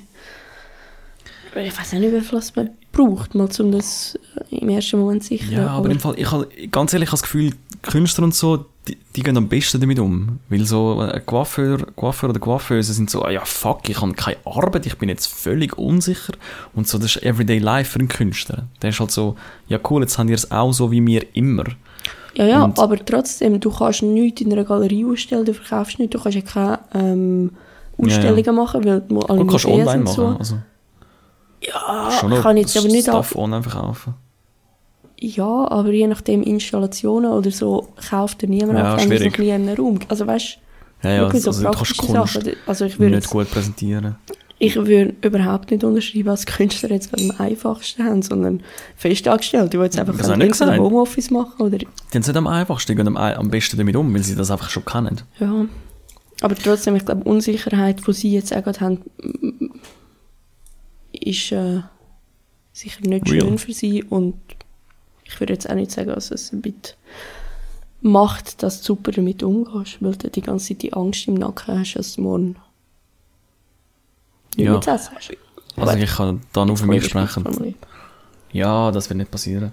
[1.56, 4.18] Ich weiß nicht, wie viel es man braucht, mal um das
[4.52, 5.52] äh, im ersten Moment sicher.
[5.52, 8.66] Ja, aber im Fall, ich habe ganz ehrlich ich habe das Gefühl, Künstler und so,
[8.88, 10.40] die, die gehen am besten damit um.
[10.50, 14.38] Weil so ein Coiffeur, Coiffeur oder Coiffeuse sind so, ah ja fuck, ich habe keine
[14.46, 16.34] Arbeit, ich bin jetzt völlig unsicher.
[16.74, 18.64] Und so, das ist Everyday Life für einen Künstler.
[18.82, 19.36] Der ist halt so,
[19.68, 21.66] ja cool, jetzt haben ihr es auch so wie wir immer.
[22.36, 26.16] ja, ja und- aber trotzdem, du kannst nichts in einer Galerie ausstellen, du verkaufst nichts,
[26.16, 27.52] du kannst ja keine ähm,
[27.98, 30.16] Ausstellungen machen, weil du alle Gut, kannst Museen online machen.
[30.16, 30.28] so.
[30.38, 30.56] Also,
[31.64, 34.14] Ja, schon ich noch kann jetzt aber nicht Stuff online verkaufen.
[35.20, 39.38] Ja, aber je nachdem Installationen oder so kauft dir niemand Ja, auch so schwierig.
[39.38, 40.00] nie in einem Raum.
[40.08, 40.58] Also weißt
[41.04, 42.54] Ja, ja, wirklich so also du kannst praktische Kunst Sachen.
[42.66, 44.16] Also ich würde nicht jetzt- gut präsentieren.
[44.64, 48.62] Ich würde überhaupt nicht unterschreiben als Künstler jetzt, am einfachsten haben, sondern
[48.96, 50.80] Festangestellte, die jetzt einfach Das irgendein gesagt.
[50.80, 53.96] Homeoffice machen oder Die haben es nicht am einfachsten, die gehen am, am besten damit
[53.96, 55.22] um, weil sie das einfach schon kennen.
[55.40, 55.66] ja.
[56.42, 59.00] Aber trotzdem, ich glaube, Unsicherheit, die sie jetzt auch gerade haben,
[61.12, 61.82] ist äh,
[62.74, 63.42] sicher nicht Real.
[63.42, 64.36] schön für sie und
[65.24, 66.96] ich würde jetzt auch nicht sagen, dass es ein bisschen
[68.02, 71.80] macht, dass du super damit umgehst, weil du die ganze Zeit die Angst im Nacken
[71.80, 72.56] hast, dass du morgen
[74.58, 74.82] Ja.
[74.82, 75.32] zu essen hast.
[75.78, 77.76] Also ich kann da nur für mich sprechen.
[78.52, 79.72] Ja, das wird nicht passieren.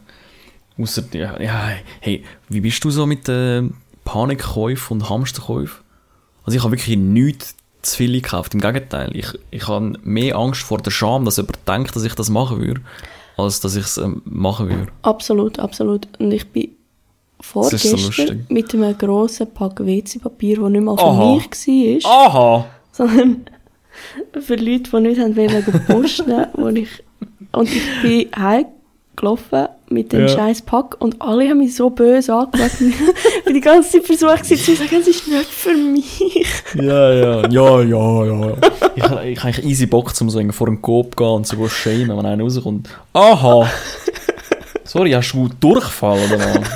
[0.78, 5.82] Außer, ja, ja, hey, wie bist du so mit den Panikkäufen und Hamsterkäufen?
[6.48, 8.54] Also ich habe wirklich nichts zu viel gekauft.
[8.54, 12.14] Im Gegenteil, ich, ich habe mehr Angst vor der Scham, dass jemand denkt, dass ich
[12.14, 12.80] das machen würde,
[13.36, 14.86] als dass ich es ähm, machen würde.
[15.02, 16.08] Absolut, absolut.
[16.18, 16.70] Und ich bin
[17.36, 18.46] so vorgestern lustig.
[18.48, 21.34] mit einem grossen Pack WC-Papier, das nicht mal für Aha.
[21.34, 22.64] mich war, Aha!
[22.92, 23.44] sondern
[24.40, 26.88] für Leute, die nicht haben wollen posten, wo ich,
[27.52, 30.28] und ich bin heimgelaufen mit dem Ja.
[30.28, 32.70] scheiß Pack und alle haben mich so böse angeschaut.
[33.46, 36.20] ich die ganze Zeit versucht zu sagen, es ist nicht für mich.
[36.74, 38.52] Ja, ja, ja, ja, ja.
[38.94, 41.46] Ich, ich habe eigentlich easy Bock, um so irgendwie vor einen Coop zu gehen und
[41.46, 42.88] so schämen, wenn einer rauskommt.
[43.12, 43.68] Aha!
[44.84, 46.68] Sorry, hast du Durchfall oder was?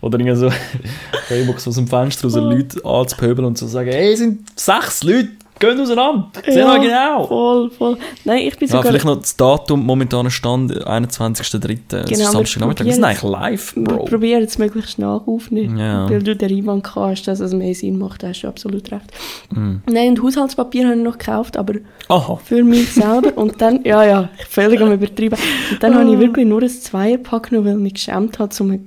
[0.00, 0.50] Oder irgendwie so,
[1.26, 5.02] Facebook so aus dem Fenster raus Leute anzupöbeln und zu sagen, hey, es sind sechs
[5.02, 7.26] Leute, gehen auseinander, sehen wir genau.
[7.26, 7.96] voll, voll.
[8.24, 8.86] Nein, ich bin Ja, sogar...
[8.90, 11.78] vielleicht noch das Datum, momentaner Stand, 21.03.
[11.88, 12.84] Das Genau, ist wir Samstagnachmittag.
[12.86, 14.04] Wir sind eigentlich live, Wir Bro.
[14.04, 15.78] probieren es möglichst nach aufnehmen.
[15.78, 16.08] Ja.
[16.10, 19.06] Weil du den Einwand hast, dass es mehr Sinn macht, da hast du absolut recht.
[19.54, 19.82] Mhm.
[19.90, 21.74] Nein, und Haushaltspapier habe ich noch gekauft, aber
[22.08, 22.36] Aha.
[22.44, 23.36] für mich selber.
[23.36, 25.38] Und dann, ja, ja, völlig am übertrieben.
[25.70, 26.00] Und dann Ah.
[26.00, 28.80] habe ich wirklich nur ein Zweierpack genommen, weil ich mich geschämt habe, um,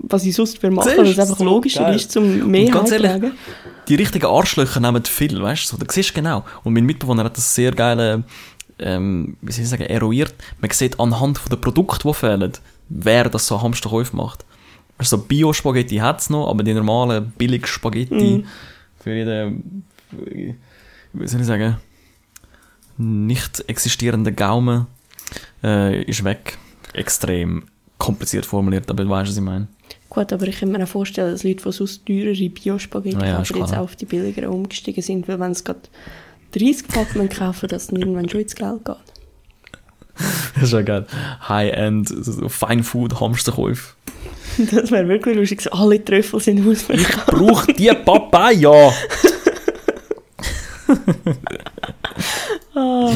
[0.00, 1.96] was ich sonst für machen, Das weil ist es einfach so logischer geil.
[1.96, 3.36] ist, zum mehr Und ganz ehrlich, heimtragen.
[3.88, 5.76] Die richtigen Arschlöcher nehmen viel, weißt du?
[5.76, 6.44] So, da siehst genau.
[6.62, 8.24] Und mein Mitbewohner hat das sehr geil,
[8.78, 10.34] ähm, wie soll ich sagen, eruiert.
[10.60, 12.52] Man sieht anhand von den Produkten, die fehlen,
[12.88, 14.44] wer das so Hamsterkäufe macht.
[14.98, 18.44] Also so Bio-Spaghetti hat es noch, aber die normalen billigen Spaghetti
[19.00, 19.84] für jeden,
[21.12, 21.76] wie soll ich sagen,
[22.98, 24.86] nicht existierenden Gaumen
[25.62, 26.58] äh, ist weg.
[26.92, 27.64] Extrem
[28.02, 29.68] kompliziert formuliert, aber du weißt, was ich meine.
[30.08, 33.36] Gut, aber ich kann mir auch vorstellen, dass Leute, die sonst teurere Bio-Spaghetti Ja, ja,
[33.36, 35.82] kaufen, jetzt auch auf die billigeren umgestiegen sind, weil wenn es gerade
[36.50, 38.96] 30 Packungen kaufen, dass dann irgendwann schon ins Geld geht.
[40.54, 41.06] Das ist ja geil.
[41.48, 43.94] High-End, so Fine-Food-Hamsterkäufe.
[44.72, 47.26] Das wäre wirklich lustig, alle Trüffel sind ausverkauft.
[47.28, 48.92] Brauch die Papaya!
[52.74, 53.12] Ah,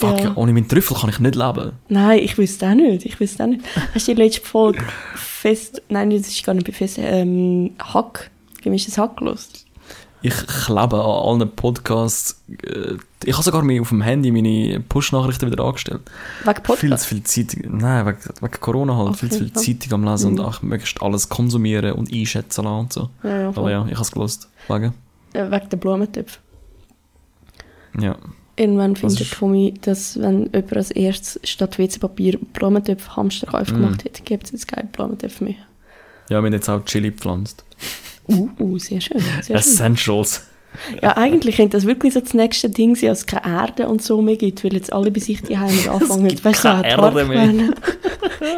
[0.00, 0.32] Fuck, Ja.
[0.36, 1.72] ohne meinen Trüffel kann ich nicht leben.
[1.88, 3.04] Nein, ich wüsste auch nicht.
[3.06, 3.62] Ich wüsste auch nicht.
[3.94, 4.82] Hast du die letzte Folge
[5.14, 8.30] fest, nein, das ist gar nicht bei fest, ähm, Hack,
[8.62, 9.66] gemischtes Hack gelost?
[10.22, 12.42] Ich klebe an allen Podcasts.
[12.62, 16.00] äh, Ich habe sogar mir auf dem Handy meine Push-Nachrichten wieder angestellt.
[16.44, 16.80] Wegen Podcast?
[17.06, 17.78] Viel zu viel Zeitung.
[17.78, 19.16] Nein, wegen, wegen Corona halt.
[19.16, 19.78] viel zu viel Okay.
[19.78, 20.38] Zeitung am Lesen Mhm.
[20.40, 23.08] und auch möglichst alles konsumieren und einschätzen lassen und so.
[23.22, 23.48] Ja, ja.
[23.48, 24.48] Aber ja, ich habe es gelost.
[24.68, 24.92] Wegen.
[25.32, 26.38] Äh, wegen der Blumentöpfe.
[27.98, 28.16] Ja.
[28.60, 33.76] Irgendwann findet ist- Tommy, dass wenn jemand als erstes statt WC-Papier Blumentöpfe Hamsterkäufe Mm.
[33.82, 35.54] gemacht hat, gibt es jetzt keine Blumentöpfe mehr.
[36.28, 37.64] Ja, wir haben jetzt auch Chili gepflanzt.
[38.28, 39.18] Uh, uh, sehr schön.
[39.42, 39.56] Sehr schön.
[39.56, 40.46] Essentials.
[41.02, 44.02] Ja, eigentlich könnte das wirklich so das nächste Ding sein, als es keine Erde und
[44.02, 46.28] so mehr gibt, weil jetzt alle bei sich die Heime anfangen.
[46.28, 47.70] gibt weißt du, keine so Erde mehr.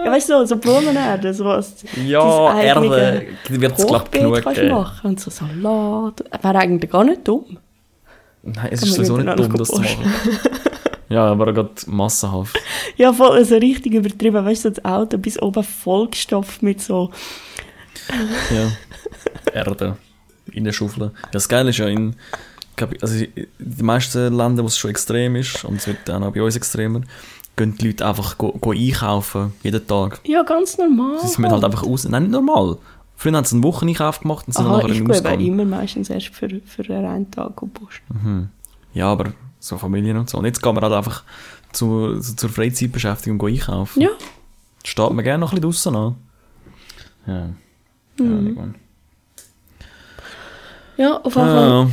[0.05, 1.77] Ja, weißt du, so, so Blumenerde, so was.
[2.07, 4.75] Ja, Erde wird es, glaube ich, genug kannst du geben.
[4.75, 6.23] machen und so Salat.
[6.43, 7.57] Wäre eigentlich gar nicht dumm.
[8.43, 10.13] Nein, es ist sowieso nicht dumm, das zu machen.
[11.09, 12.59] ja, aber gerade massenhaft.
[12.97, 14.45] Ja, voll, so richtig übertrieben.
[14.45, 17.11] Weißt du, das Auto bis oben vollgestopft mit so.
[18.51, 18.71] Ja.
[19.55, 19.97] Erde.
[20.51, 21.13] In der Schaufel.
[21.31, 22.17] Das Geile ist ja in,
[23.01, 26.33] also in den meisten Ländern, wo es schon extrem ist, und es wird dann auch
[26.33, 27.01] bei uns extremer,
[27.57, 30.21] gehen die Leute einfach go, go einkaufen, jeden Tag.
[30.25, 31.19] Ja, ganz normal.
[31.21, 32.07] Sie sind halt einfach aus.
[32.09, 32.77] Nein, nicht normal.
[33.23, 35.39] Früher haben sie einen Wocheneinkauf gemacht und sind dann Aha, nachher ich eben Ausgang.
[35.39, 38.03] immer meistens erst für, für einen Tag Post.
[38.13, 38.49] Mhm.
[38.95, 40.39] Ja, aber so Familien und so.
[40.39, 41.23] Und jetzt gehen wir halt einfach
[41.71, 44.03] zu, so zur Freizeitbeschäftigung einkaufen.
[44.03, 44.09] Ja.
[44.85, 46.17] Steht mir gerne noch ein bisschen draussen an.
[47.29, 47.49] Ja.
[48.19, 48.75] Ja, Mhm.
[50.97, 51.69] Ja, auf jeden Fall.
[51.69, 51.91] Ja.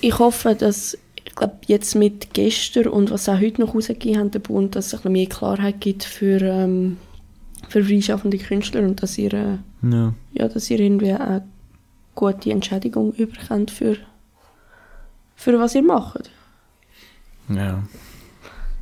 [0.00, 4.30] Ich hoffe, dass, ich glaube, jetzt mit gestern und was auch heute noch rausgegeben haben,
[4.32, 6.96] der Bund, dass es ein bisschen mehr Klarheit gibt für, ähm,
[7.74, 10.14] für freischaffende Künstler und dass ihr, äh, ja.
[10.32, 11.42] ja, dass ihr irgendwie eine
[12.14, 13.96] gute Entschädigung überkommt für,
[15.34, 16.30] für was ihr macht.
[17.48, 17.82] ja.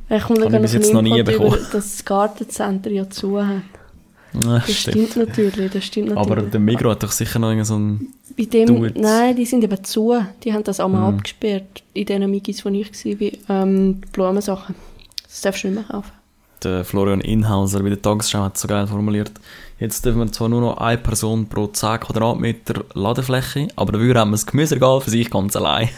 [0.09, 1.67] Ich komme Habe ich bis jetzt noch nie Input über, bekommen.
[1.71, 3.63] dass das Gartencenter ja zu hat.
[4.33, 6.31] Ja, Das stimmt natürlich, das stimmt natürlich.
[6.31, 8.07] Aber der Migros hat doch sicher noch so ein...
[8.37, 8.95] Bei dem, it.
[8.97, 10.15] nein, die sind eben zu.
[10.43, 11.17] Die haben das einmal Mhm.
[11.17, 14.75] abgesperrt, in den Migis, wo ich war, ähm, die Blumensachen.
[15.23, 16.11] Das darfst du nicht mehr kaufen.
[16.63, 19.31] Der Florian Inhauser bei der Tagesschau hat es so geil formuliert.
[19.79, 24.29] Jetzt dürfen wir zwar nur noch eine Person pro 10 Quadratmeter Ladefläche, aber dafür haben
[24.29, 25.89] wir das Gemüseregal für sich ganz allein.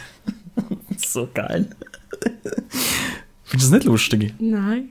[0.96, 1.68] so geil.
[3.44, 4.34] Findest du das nicht lustig?
[4.38, 4.88] Nein.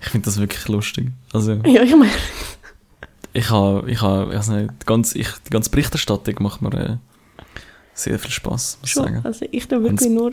[0.00, 1.08] Ich finde das wirklich lustig.
[1.32, 2.10] Also, Ja, ich meine,
[3.34, 6.96] ich habe, ich habe, nicht, die ganze, ich, die ganze Berichterstattung macht mir äh,
[7.94, 9.20] sehr viel Spaß, muss ich sagen.
[9.24, 10.32] Also ich tue wirklich Wenn's- nur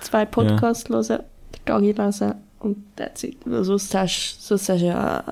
[0.00, 1.04] zwei Podcasts hören,
[1.54, 3.38] den Gagi lesen und that's it.
[3.44, 5.24] Weil sonst hast, sonst hast du ja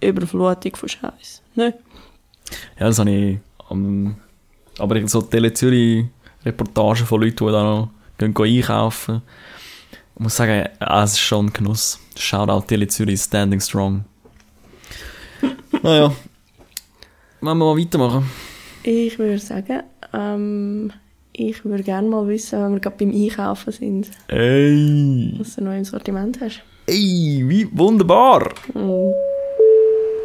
[0.00, 1.42] eine Überflutung von Scheiß.
[1.54, 1.74] Ne?
[2.78, 4.16] Ja, das habe ich am,
[4.78, 6.06] aber ich- so Tele Zürich
[6.44, 9.22] Reportagen von Leuten, die da noch gehen, gehen einkaufen.
[10.14, 11.98] Ich muss sagen, ah, es ist schon ein Genuss.
[12.16, 14.04] Shoutout Tele Zürich, standing strong.
[15.82, 16.12] naja.
[17.40, 18.28] Wollen wir mal weitermachen?
[18.82, 20.92] Ich würde sagen, ähm,
[21.38, 25.34] ich würde gerne mal wissen, wenn wir gerade beim Einkaufen sind, Ey!
[25.38, 26.62] was du noch im Sortiment hast.
[26.86, 28.48] Ey, wie wunderbar!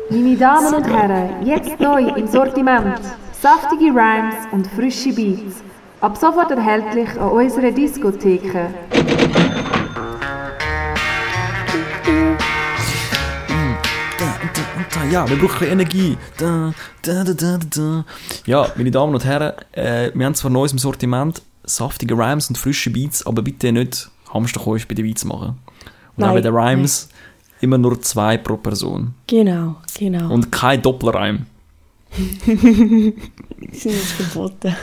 [0.10, 3.00] Meine Damen und Herren, jetzt neu im Sortiment.
[3.40, 5.64] Saftige Rhymes und frische Beats.
[6.02, 8.68] Ab sofort erhältlich an unserer Diskotheke.
[14.94, 16.18] Da, ja, wir brauchen Energie.
[16.38, 18.06] Da, da, da, da, da.
[18.46, 22.58] Ja, meine Damen und Herren, äh, wir haben zwar Neues im Sortiment, saftige Rhymes und
[22.58, 25.60] frische Beats, aber bitte nicht Hamsterkäufe bei den Beats machen.
[26.16, 27.10] Und auch Nein, bei den Rhymes
[27.62, 29.14] immer nur zwei pro Person.
[29.28, 30.32] Genau, genau.
[30.32, 31.46] Und kein Doppelreim.
[32.16, 33.14] die
[33.72, 34.76] sind jetzt verboten.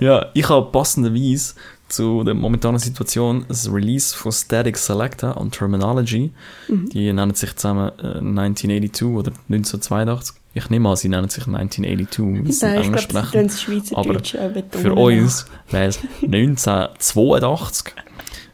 [0.00, 1.54] Ja, ich habe passenderweise
[1.88, 6.32] zu der momentanen Situation das Release von Static Selector und Terminology.
[6.68, 10.36] Die nennen sich zusammen äh, 1982 oder 1982.
[10.54, 12.44] Ich nehme an, sie nennen sich 1982.
[12.44, 14.52] weil sie Nein, Englisch glaube, sie sprechen.
[14.52, 14.84] betonen.
[14.84, 17.94] Für uns wäre es 1982.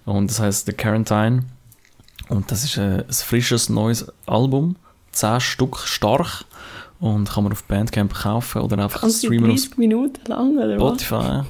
[0.06, 1.44] Und das heißt The Quarantine.
[2.28, 4.76] Und das ist äh, ein frisches neues Album.
[5.12, 6.44] 10 Stück stark.
[7.00, 11.02] Und kann man auf Bandcamp kaufen oder einfach streamen auf 30 Minuten lang, oder was?
[11.02, 11.42] Spotify.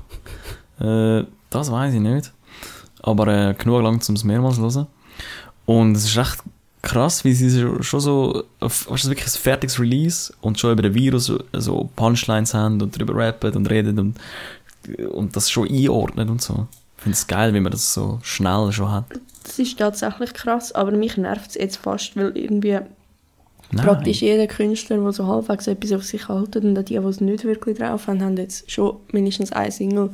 [0.81, 2.33] äh, das weiß ich nicht.
[3.03, 4.87] Aber äh, genug lang, um es mehrmals zu hören.
[5.67, 6.43] Und es ist echt
[6.83, 10.95] krass, wie sie schon so, weißt du, wirklich ein fertiges Release und schon über den
[10.95, 14.19] Virus so, Punchlines haben und darüber rappen und reden und,
[15.11, 16.67] und das schon einordnen und so.
[16.97, 19.05] Ich finde es geil, wie man das so schnell schon hat.
[19.45, 22.79] Das ist tatsächlich krass, aber mich nervt es jetzt fast, weil irgendwie
[23.73, 23.87] Nein.
[23.87, 27.45] praktisch jeder Künstler, der so halbwegs etwas auf sich haltet und die, die es nicht
[27.45, 30.11] wirklich drauf haben, haben jetzt schon mindestens ein Single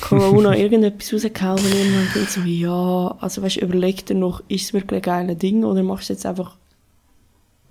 [0.00, 4.64] Corona irgendetwas rausgehauen und irgendwann denkt so, ja, also weißt du, überleg dir noch, ist
[4.66, 6.56] es wirklich ein geiles Ding oder machst du jetzt einfach,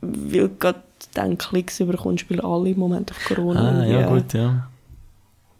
[0.01, 0.81] weil du gerade
[1.13, 4.67] dann Klicks überkommst, weil alle im Moment auf Corona Ah, ja, irgendwie gut, ja.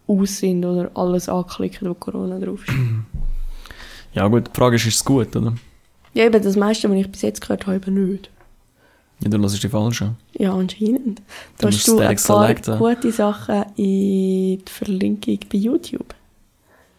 [0.06, 2.74] aus sind oder alles anklicken, wo Corona drauf ist.
[4.14, 5.54] Ja, gut, die Frage ist, ist es gut, oder?
[6.14, 8.30] ja, eben das meiste, was ich bis jetzt gehört habe, eben nicht.
[9.20, 10.14] Ja, dann lass ich die falsche.
[10.38, 11.18] Ja, anscheinend.
[11.18, 11.22] Du
[11.58, 12.78] Da hast du ein paar selecten.
[12.78, 16.14] gute Sachen in die Verlinkung bei YouTube.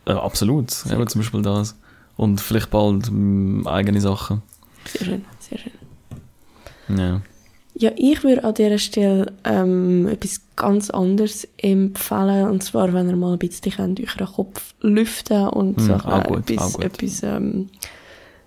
[0.05, 1.75] Äh, absolut, eben zum Beispiel das.
[2.17, 4.41] Und vielleicht bald mm, eigene Sachen.
[4.85, 6.97] Sehr schön, sehr schön.
[6.97, 7.21] Ja.
[7.77, 12.47] Ja, ich würde an dieser Stelle ähm, etwas ganz anderes empfehlen.
[12.49, 16.05] Und zwar, wenn ihr mal ein bisschen könnt, euren Kopf lüften und Hm, so auch
[16.05, 16.85] ein gut, etwas, auch gut.
[16.85, 17.69] etwas ähm,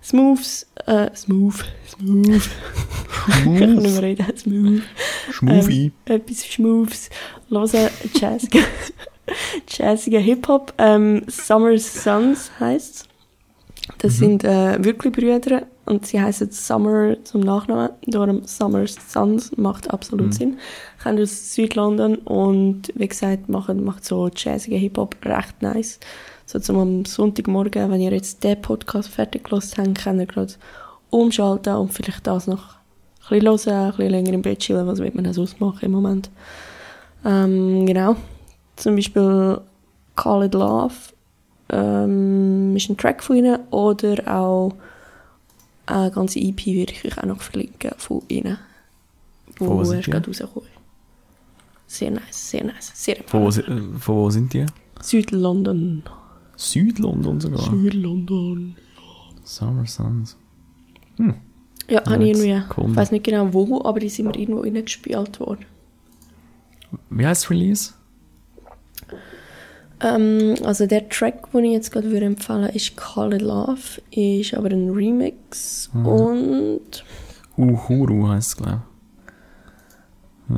[0.01, 2.49] Smooths, äh, smooth, smooth,
[3.27, 4.81] ich kann nicht mehr reden, smooth.
[5.31, 5.91] Schmuffi.
[6.07, 7.09] Ähm, etwas Schmoofs
[7.49, 8.59] hören, jazzige,
[9.67, 10.73] jazzige Hip-Hop.
[10.77, 13.07] Ähm, Summer Sons heisst
[13.99, 17.89] Das sind äh, wirklich Brüder und sie heißen Summer zum Nachnamen.
[18.05, 20.59] Darum Summer Sons macht absolut Sinn.
[21.01, 25.99] Kommen aus Südlondon und wie gesagt, machen, macht so jazzige Hip-Hop recht nice.
[26.45, 30.53] So zum am Sonntagmorgen, wenn ihr jetzt den Podcast fertig gehört habt, könnt ihr gerade
[31.09, 32.75] umschalten und vielleicht das noch
[33.29, 35.91] ein bisschen hören, ein bisschen länger im Bett chillen, was wird man sonst machen im
[35.91, 36.29] Moment.
[37.25, 38.15] Ähm, genau.
[38.79, 39.59] Zum Beispiel
[40.15, 40.93] Call It Love
[41.69, 44.73] ähm, ist ein Track von ihnen oder auch
[45.85, 48.57] eine ganze EP würde ich euch auch noch verlinken von ihnen,
[49.57, 50.11] wo wo sind erst die?
[50.11, 50.69] gerade rausgekommen.
[51.87, 54.65] Sehr nice, sehr nice, sehr Von wo, von wo sind die?
[55.01, 56.03] Südlondon.
[56.55, 57.59] Südlondon sogar.
[57.59, 58.77] Südlondon.
[59.43, 60.37] Summer Suns.
[61.89, 65.41] Ja, habe ich irgendwie, ich weiß nicht genau wo, aber die sind mir irgendwo reingespielt
[65.41, 65.65] worden.
[67.09, 67.93] Wie heißt Release?
[70.01, 73.79] Ähm, also der Track, den ich jetzt gerade würde empfehlen ist Call It Love,
[74.11, 76.05] ist aber ein Remix Mhm.
[76.05, 77.03] und
[77.57, 78.81] Uhuru heißt es, glaube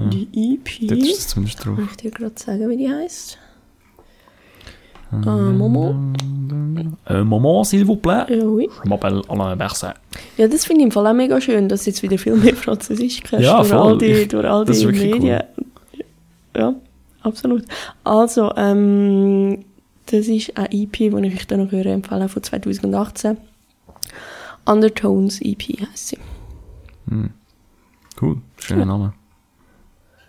[0.10, 0.88] die EP, ich.
[0.88, 1.76] Dort ist es zumindest drauf.
[1.76, 3.38] kann ich dir gerade sagen, wie die heißt?
[5.12, 5.94] Äh, Momo?
[7.10, 8.26] Äh, Maman, s'il vous plaît.
[8.30, 8.70] Ja, oui.
[8.86, 9.96] Je m'appelle Alain Berset.
[10.38, 12.56] ja, das finde ich im Fall auch mega schön, dass du jetzt wieder viel mehr
[12.56, 13.78] Französisch kannst Ja, durch, voll.
[13.80, 15.44] all die, Ich- durch all die Medien.
[16.56, 16.74] Ja,
[17.22, 17.66] absolut.
[18.04, 19.66] Also, ähm,
[20.08, 23.38] das ist eine EP, die ich euch dann noch höre empfehlen von 2018.
[24.66, 26.18] Undertones EP heisst sie.
[28.22, 29.14] Cool, schöner Name.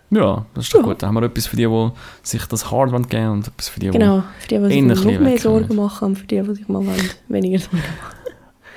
[0.09, 1.01] Ja, das ist doch gut.
[1.01, 3.79] Da haben wir etwas für die, die sich das hart wollen geben und etwas für
[3.79, 3.97] die, die...
[3.97, 5.37] Genau, für die, die sich noch mehr wegkommen.
[5.39, 8.23] Sorgen machen und für die, die sich mal wollen, weniger Sorgen machen.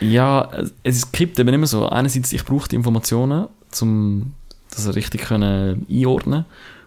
[0.00, 0.50] Ja,
[0.82, 1.88] es kippt eben immer so.
[1.88, 3.48] Einerseits, ich brauche die Informationen,
[3.80, 4.32] um
[4.70, 6.44] das richtig können einordnen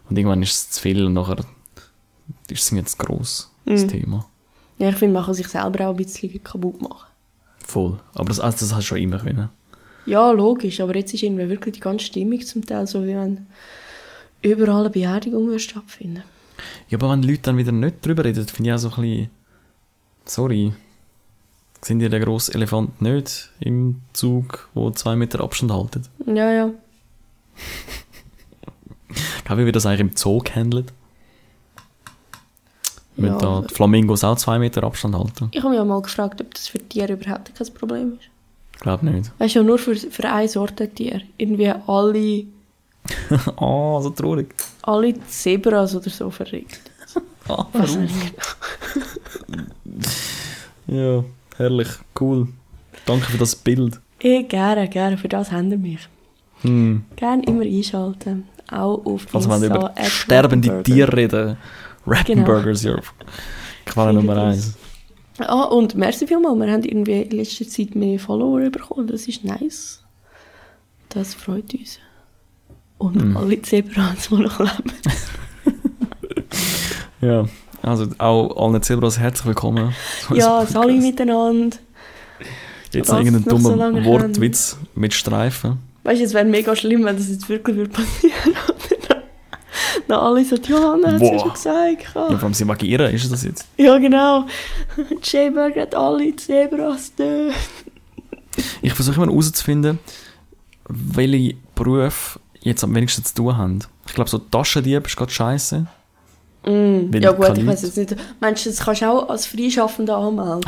[0.10, 1.38] Und irgendwann ist es zu viel und nachher
[2.50, 3.88] ist es mir jetzt gross, das Mhm.
[3.90, 4.26] Thema.
[4.80, 7.08] Ja, ich finde, man kann sich selber auch ein bisschen kaputt machen.
[7.66, 8.00] Voll.
[8.16, 9.50] Aber das, also das hast du schon immer können.
[10.06, 13.46] Ja, logisch, aber jetzt ist irgendwie wirklich die ganze Stimmung zum Teil so, wie wenn
[14.42, 16.24] überall eine Beerdigung stattfinden.
[16.90, 19.02] Ja, aber wenn die Leute dann wieder nicht drüber reden, finde ich auch so ein
[19.02, 19.30] bisschen...
[20.26, 20.74] Sorry.
[21.82, 26.04] Sind ihr der grosse Elefant nicht im Zug, wo zwei Meter Abstand halten?
[26.26, 26.70] Ja, ja.
[29.58, 30.94] Wie wird das eigentlich im Zoo gehandelt?
[33.16, 33.40] Müssen Ja.
[33.40, 35.50] da die Flamingos auch zwei Meter Abstand halten?
[35.52, 38.30] Ich habe mich auch mal gefragt, ob das für Tiere überhaupt kein Problem ist.
[38.76, 39.32] Ich glaube nicht.
[39.40, 41.22] Weißt du, nur für, für eine Sorte Tier.
[41.38, 42.46] Irgendwie alle,
[43.58, 44.56] oh, so traurig.
[44.84, 46.80] alle Zebras oder so verrückt.
[47.48, 47.88] Ah, genau.
[50.88, 51.24] Ja,
[51.58, 51.88] herrlich,
[52.20, 52.48] cool.
[53.06, 54.00] Danke für das Bild.
[54.22, 55.18] Eh, gerne, gerne.
[55.20, 56.00] Für das haben wir mich.
[56.62, 57.04] Hm.
[57.16, 58.48] Gerne immer einschalten.
[58.72, 60.84] Auch auf Also wenn wir über sterbende.
[60.84, 61.58] Tiere reden,
[62.06, 62.98] Rappenburgers, ja.
[63.86, 64.76] Quelle Nummer eins.
[65.40, 66.60] Ah, und merci vielmals.
[66.60, 69.08] Wir haben irgendwie in letzter Zeit mehr Follower bekommen.
[69.08, 70.04] Das ist nice.
[71.10, 71.98] Das freut uns.
[72.98, 73.38] Und Mhm.
[73.38, 74.94] alle Zebras, die noch leben.
[77.22, 77.46] Ja,
[77.82, 79.94] also auch allen Zebras herzlich willkommen.
[80.34, 80.88] ja, Podcast.
[81.02, 81.78] miteinander.
[82.94, 85.80] Jetzt irgendeinen noch so Wortwitz mit Streifen.
[86.10, 89.24] Weißt du, es wäre mega schlimm, wenn das jetzt wirklich würde passieren würde.
[90.08, 92.04] Dann alle so, Johanna hat es ja schon gesagt.
[92.16, 93.68] Ja, vor allem sie magieren, ist das jetzt?
[93.78, 94.48] Ja, genau.
[95.22, 97.54] J-Berg hat alle Zebras dort.
[98.82, 100.00] Ich versuche immer herauszufinden,
[100.88, 103.80] welche Berufe jetzt am wenigsten zu tun haben.
[104.08, 105.86] Ich glaube, so Taschendieb ist gerade scheiße.
[106.66, 108.16] Mm, ja gut, ich weiß jetzt nicht.
[108.40, 110.64] Meinst du, das kannst du auch als Freischaffender anmelden?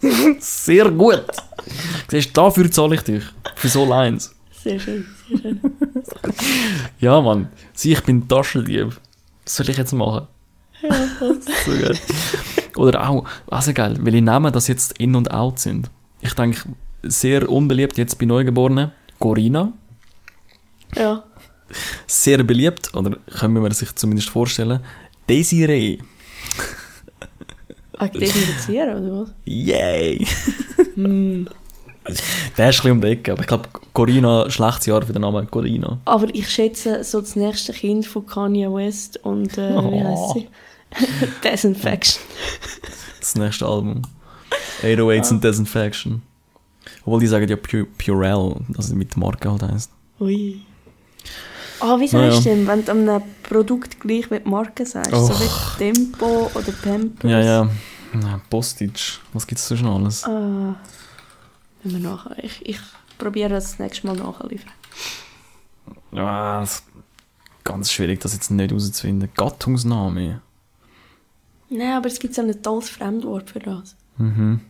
[0.38, 1.24] Sehr gut.
[2.08, 3.24] Siehst du, dafür zahle ich dich.
[3.56, 4.34] Für so Lines.
[4.62, 5.60] Sehr schön, sehr schön.
[6.98, 7.48] Ja, Mann.
[7.74, 8.96] Sieh, ich bin Taschendieb.
[9.44, 10.26] Was soll ich jetzt machen?
[10.80, 11.98] so geil.
[12.76, 15.90] Oder auch, also geil, welche Namen das jetzt in und out sind.
[16.20, 16.60] Ich denke,
[17.02, 18.92] sehr unbeliebt jetzt bei Neugeborenen.
[19.18, 19.72] Corina.
[20.96, 21.24] Ja.
[22.06, 24.80] Sehr beliebt, oder können wir sich zumindest vorstellen.
[25.28, 25.98] Desiree.
[28.12, 29.34] Desinfizieren, oder was?
[29.44, 30.26] Yay!
[30.76, 32.22] Der ist
[32.58, 35.98] ein bisschen um die Ecke, aber ich glaube, Corina, schlechtes Jahr für den Namen Corina.
[36.04, 40.48] Aber ich schätze, so das nächste Kind von Kanye West und, äh, wie heisst sie?
[41.44, 42.22] Desinfection.
[43.20, 44.02] Das nächste Album.
[44.82, 46.22] 808s and Desinfection.
[47.06, 49.90] Obwohl die sagen ja Pu Purell, also mit Marke halt heisst.
[50.20, 50.60] Ui.
[51.80, 52.30] Ah, wie Naja.
[52.30, 55.10] sagst du denn, wenn du einem Produkt gleich wie die Marke sagst?
[55.10, 55.40] So Och.
[55.40, 57.30] wie Tempo oder Pampers?
[57.30, 57.68] Ja, ja.
[58.14, 59.18] Ja, Postage.
[59.32, 60.24] Was gibt's da schon alles?
[60.24, 60.76] Wenn
[61.82, 62.42] wir nachher.
[62.42, 62.78] Ich, ich
[63.18, 64.72] probiere das, das nächste Mal nachliefern.
[66.12, 66.84] Ja, das
[67.64, 69.30] ganz schwierig, das jetzt nicht herauszufinden.
[69.34, 70.40] Gattungsname.
[71.70, 73.96] Nein, aber es gibt so ein tolles Fremdwort für das.
[74.18, 74.60] Mhm.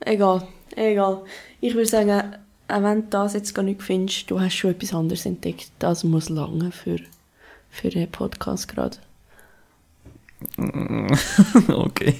[0.00, 1.22] Egal, egal.
[1.60, 4.94] Ich würde sagen, auch wenn du das jetzt gar nicht findest, du hast schon etwas
[4.94, 5.70] anderes entdeckt.
[5.78, 6.98] Das muss lange für,
[7.70, 8.96] für den Podcast gerade.
[11.68, 12.16] okay.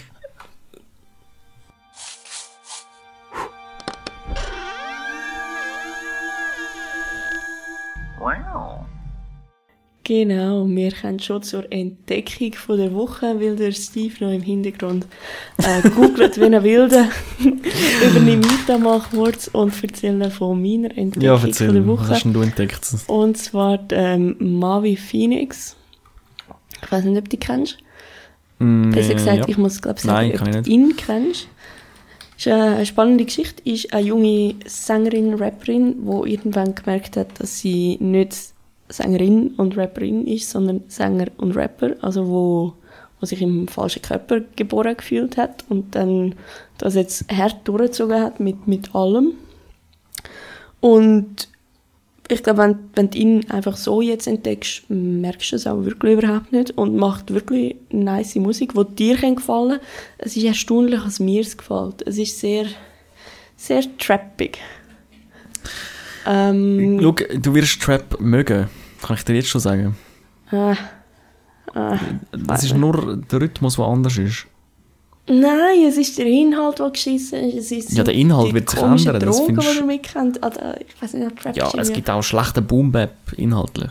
[10.06, 15.06] Genau, wir kommen schon zur Entdeckung von der Woche, weil der Steve noch im Hintergrund
[15.56, 17.08] äh, googelt wie ein Wilder.
[18.10, 21.72] Übernehme ich da mal kurz und erzähle von meiner Entdeckung Ja, von erzähl.
[21.72, 22.08] der Was Woche.
[22.10, 22.80] hast denn du entdeckt?
[23.06, 25.74] Und zwar die, ähm, Mavi Phoenix.
[26.82, 27.78] Ich weiß nicht, ob du die kennst.
[28.58, 29.48] Mm, Besser äh, gesagt, ja.
[29.48, 31.48] ich muss glaube sagen, Nein, ob du ihn kennst.
[32.36, 33.62] Ist eine, eine spannende Geschichte.
[33.64, 38.53] Ist eine junge Sängerin, Rapperin, die irgendwann gemerkt hat, dass sie nicht
[38.88, 41.96] Sängerin und Rapperin ist, sondern Sänger und Rapper.
[42.02, 42.74] Also wo,
[43.20, 46.34] wo sich im falschen Körper geboren gefühlt hat und dann
[46.78, 49.34] das jetzt hart durchgezogen hat mit, mit allem.
[50.80, 51.48] Und
[52.28, 56.18] ich glaube, wenn, wenn du ihn einfach so jetzt entdeckst, merkst du es auch wirklich
[56.18, 59.80] überhaupt nicht und macht wirklich nice Musik, die dir gefallen
[60.18, 62.02] Es ist erstaunlich, was mir es gefällt.
[62.06, 62.66] Es ist sehr,
[63.56, 64.58] sehr trappig.
[66.26, 68.68] Ähm, Schau, du wirst Trap mögen.
[69.02, 69.96] Kann ich dir jetzt schon sagen.
[70.52, 70.76] äh, äh,
[72.32, 74.46] Das ist nur der Rhythmus, der anders ist.
[75.26, 77.92] nein, es ist der Inhalt, der geschissen ist.
[77.92, 80.38] Ja, der Inhalt die wird sich ändern, das Drogen, die findest- er mitkennt.
[80.38, 83.90] Oder, ich weiß nicht, Trap Ja, es gibt auch schlechte Boom-Bap inhaltlich.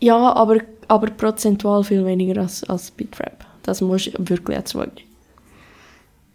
[0.00, 0.58] Ja, aber,
[0.88, 3.44] aber prozentual viel weniger als, als bei Trap.
[3.62, 4.92] Das musst du wirklich zugeben.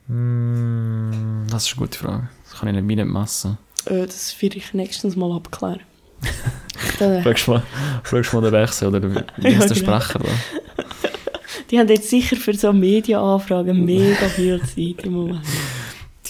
[0.07, 2.29] Mm, Das ist eine gute Frage.
[2.49, 3.57] Das kann ich nicht messen.
[3.87, 5.79] Äh, das werde ich nächstens mal abklären.
[6.99, 7.63] Da- Fragst du mal,
[8.03, 9.99] fragst du mal den Wechsel oder wie wie Ja, ist der genau.
[9.99, 10.29] Sprecher da?
[11.71, 15.41] die haben jetzt sicher für so Media-Anfragen mega viel Zeit im Moment.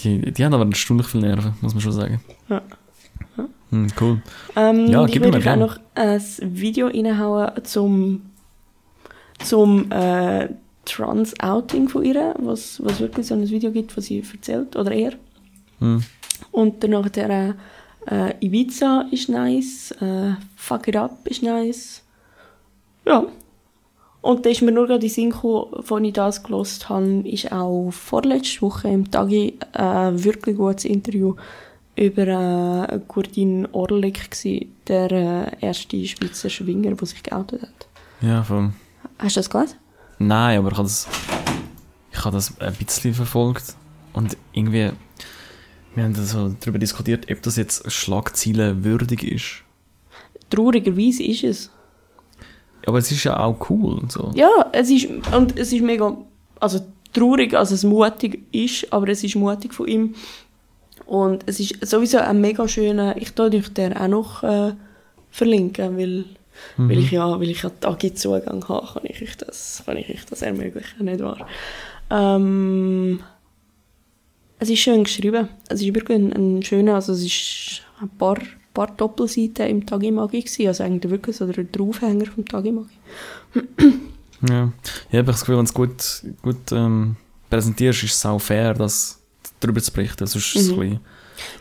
[0.03, 2.22] Die, die haben aber erstaunlich viel Nerven, muss man schon sagen.
[2.49, 2.62] Ja.
[3.72, 4.22] Hm, cool.
[4.56, 8.22] Ähm, Ja, ich gib mir euch auch noch ein Video reinhauen zum,
[9.39, 10.49] zum äh,
[10.86, 15.14] Trans-Outing von ihr, was, was wirklich so ein Video gibt, was sie erzählt, oder er.
[15.80, 16.03] Hm.
[16.52, 17.56] Und danach der
[18.10, 22.04] äh, Ibiza ist nice, äh, Fuck It Up ist nice.
[23.06, 23.26] Ja.
[24.22, 27.92] Und da ist mir nur gerade in Sinn gekommen, ich das gelost habe, ist auch
[27.92, 31.36] vorletzte Woche im Tagi ein wirklich gutes Interview
[31.96, 37.88] über äh, Gurdin Orlik gsi, der äh, erste Schweizer Schwinger, der sich geoutet hat.
[38.22, 38.72] Ja, voll.
[39.20, 39.76] Hast du das gelesen?
[40.20, 41.08] Nein, aber ich habe das,
[42.12, 43.76] ich habe das ein bisschen verfolgt
[44.14, 44.92] und irgendwie,
[45.96, 49.64] wir haben da so darüber diskutiert, ob das jetzt Schlagzeilen würdig ist.
[50.50, 51.72] Traurigerweise ist es.
[52.86, 54.02] Aber es ist ja auch cool.
[54.10, 54.32] So.
[54.36, 56.18] Ja, es ist, und es ist mega,
[56.60, 56.82] also
[57.14, 60.16] traurig, als es mutig ist, aber es ist mutig von ihm.
[61.06, 64.74] Und es ist sowieso ein mega schöner, ich tue euch den auch noch äh,
[65.30, 66.26] verlinken, weil,
[66.78, 70.26] weil ich ja, weil ich ja Tagi-Zugang habe, kann ich euch das, kann ich euch
[70.26, 71.48] das ermöglichen, nicht wahr?
[72.10, 73.20] Ähm,
[74.60, 75.49] es ist schön geschrieben.
[75.70, 78.38] Es ist wirklich ein, ein schöner, also es ist ein paar,
[78.74, 82.95] paar Doppelseiten im Tagimagi gewesen, also eigentlich wirklich so der Draufhänger vom Tagimagi.
[84.49, 84.72] Ja.
[85.10, 87.16] Ich habe das Gefühl, wenn du es gut, gut ähm,
[87.49, 89.20] präsentierst, ist es auch fair, dass
[89.60, 90.28] darüber zu berichten.
[90.28, 90.74] Sonst ist es Mhm.
[90.74, 90.99] ein bisschen,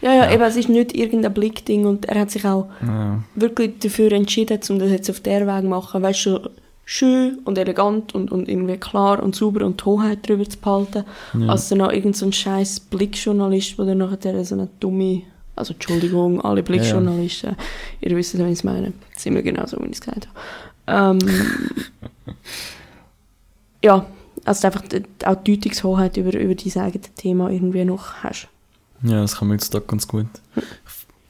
[0.02, 0.32] Ja, ja, Ja.
[0.32, 3.22] eben, es ist nicht irgendein Blickding und er hat sich auch ja.
[3.36, 6.02] wirklich dafür entschieden, um das jetzt auf der Weg zu machen.
[6.02, 6.50] Weißt du,
[6.84, 11.04] schön und elegant und, und irgendwie klar und sauber und die Hoheit darüber zu behalten,
[11.34, 11.48] Ja.
[11.48, 15.22] als dann noch irgendein so scheiß Blickjournalist, der dann nachher so eine dumme,
[15.56, 17.56] also Entschuldigung, alle Blickjournalisten,
[18.00, 18.92] ihr wisst, was ich meine.
[19.16, 20.28] Sind wir genau so, wie ich es gesagt
[20.86, 21.18] habe.
[21.18, 21.18] Ähm,
[23.84, 24.06] ja,
[24.44, 28.48] also einfach die, auch die Deutungshoheit über, über dein eigenes Thema irgendwie noch hast.
[29.02, 30.26] ja, das kann man heutzutage ganz gut.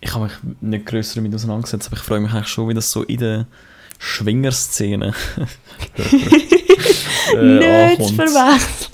[0.00, 2.90] Ich habe mich nicht grösser damit auseinandergesetzt, aber ich freue mich eigentlich schon, wie das
[2.90, 3.46] so in der
[4.04, 5.14] Schwingerszene
[7.36, 8.92] äh, nicht verwechseln.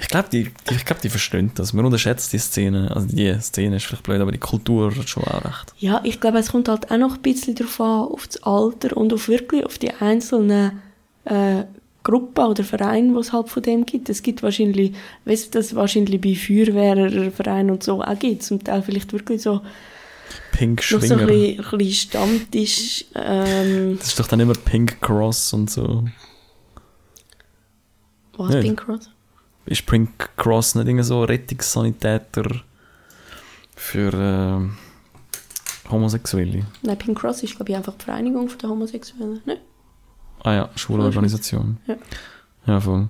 [0.00, 1.72] Ich glaube, die, die, ich glaub, die verstehen das.
[1.72, 2.90] Man unterschätzt die Szene.
[2.94, 5.74] Also die Szene ist vielleicht blöd, aber die Kultur hat schon auch recht.
[5.78, 8.96] Ja, ich glaube, es kommt halt auch noch ein bisschen darauf an, auf das Alter
[8.96, 10.82] und auf wirklich auf die einzelnen
[11.24, 11.64] äh,
[12.04, 14.08] Gruppen oder Vereine, die es halt von dem gibt.
[14.08, 14.92] Es gibt wahrscheinlich,
[15.24, 18.42] weißt du, das wahrscheinlich bei Feuerwehrvereinen und so auch gibt.
[18.42, 19.60] Zum Teil vielleicht wirklich so
[20.52, 21.70] Pink noch so ein Schwinger.
[21.70, 23.04] bisschen, Stammtisch.
[23.14, 26.04] Ähm, das ist doch dann immer Pink Cross und so.
[28.36, 28.62] was, Nicht.
[28.62, 29.10] Pink Cross?
[29.66, 32.62] Ist Pink Cross nicht irgendwie so Rettungssanitäter
[33.74, 36.66] für äh, Homosexuelle?
[36.82, 39.40] Nein, Pink Cross ist, glaube ich, einfach die Vereinigung der Homosexuellen.
[39.44, 39.58] Ne?
[40.44, 41.78] Ah ja, schwule Organisation.
[41.86, 41.96] Ja.
[42.66, 43.08] Ja, voll.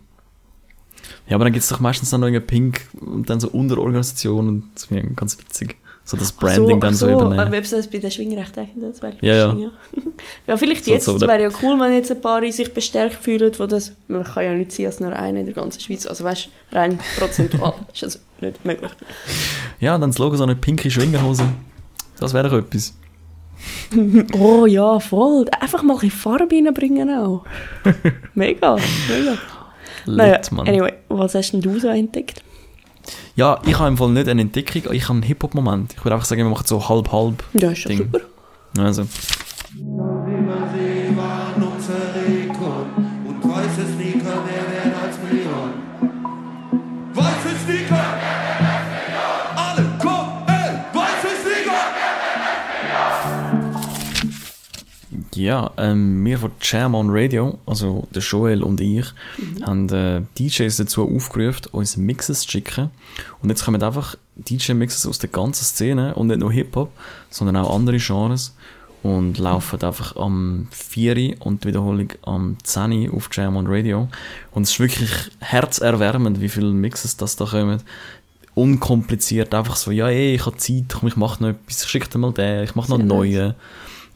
[1.29, 4.49] Ja, aber dann gibt es doch meistens dann noch irgendwie Pink und dann so Unterorganisationen
[4.49, 5.77] und das finde ich ganz witzig.
[6.05, 7.39] So das Branding ach dann so, ach übernehmen.
[7.41, 9.55] Aber ob das bei den Schwingrechten das wäre Ja, ja.
[9.55, 9.71] ja.
[10.49, 13.53] ja, vielleicht So- jetzt so wäre ja cool, wenn jetzt ein paar sich bestärkt fühlen,
[13.59, 16.25] wo das, man kann ja nicht sein als nur einer in der ganzen Schweiz, also
[16.25, 18.91] weißt du, rein prozentual ist das nicht möglich.
[19.79, 21.45] Ja, dann das Logo so eine pinke Schwingerhose.
[22.19, 22.95] Das wäre doch etwas.
[24.39, 25.47] Oh ja, voll.
[25.61, 27.45] Einfach mal ein Farbe reinbringen auch.
[28.35, 28.77] Mega,
[29.09, 29.39] mega.
[30.07, 30.67] Naja, Lit, Mann.
[30.69, 32.43] anyway, was hast denn du so entdeckt?
[33.35, 35.95] Ja, ich habe im Fall nicht eine Entdeckung, ich habe einen Hip-Hop-Moment.
[35.97, 37.43] Ich würde einfach sagen, wir machen so halb-halb.
[37.55, 37.99] Ja, ist ja Ding.
[37.99, 38.21] super.
[38.79, 39.07] Also,
[55.45, 59.07] ja, ähm, wir von Jam on Radio, also der Joel und ich,
[59.63, 62.91] haben äh, DJs dazu aufgerufen, uns Mixes zu schicken.
[63.43, 66.91] Und jetzt kommen einfach DJ-Mixes aus der ganzen Szene und nicht nur Hip-Hop,
[67.31, 68.55] sondern auch andere Genres
[69.03, 74.09] und laufen einfach am 4 und die Wiederholung am 10 auf Jam on Radio.
[74.53, 77.83] Und es ist wirklich herzerwärmend, wie viele Mixes das da kommen.
[78.55, 82.09] Unkompliziert, einfach so, ja, ey, ich habe Zeit, komm, ich mache noch etwas, ich schicke
[82.09, 83.55] dir mal den, ich mache noch einen neuen.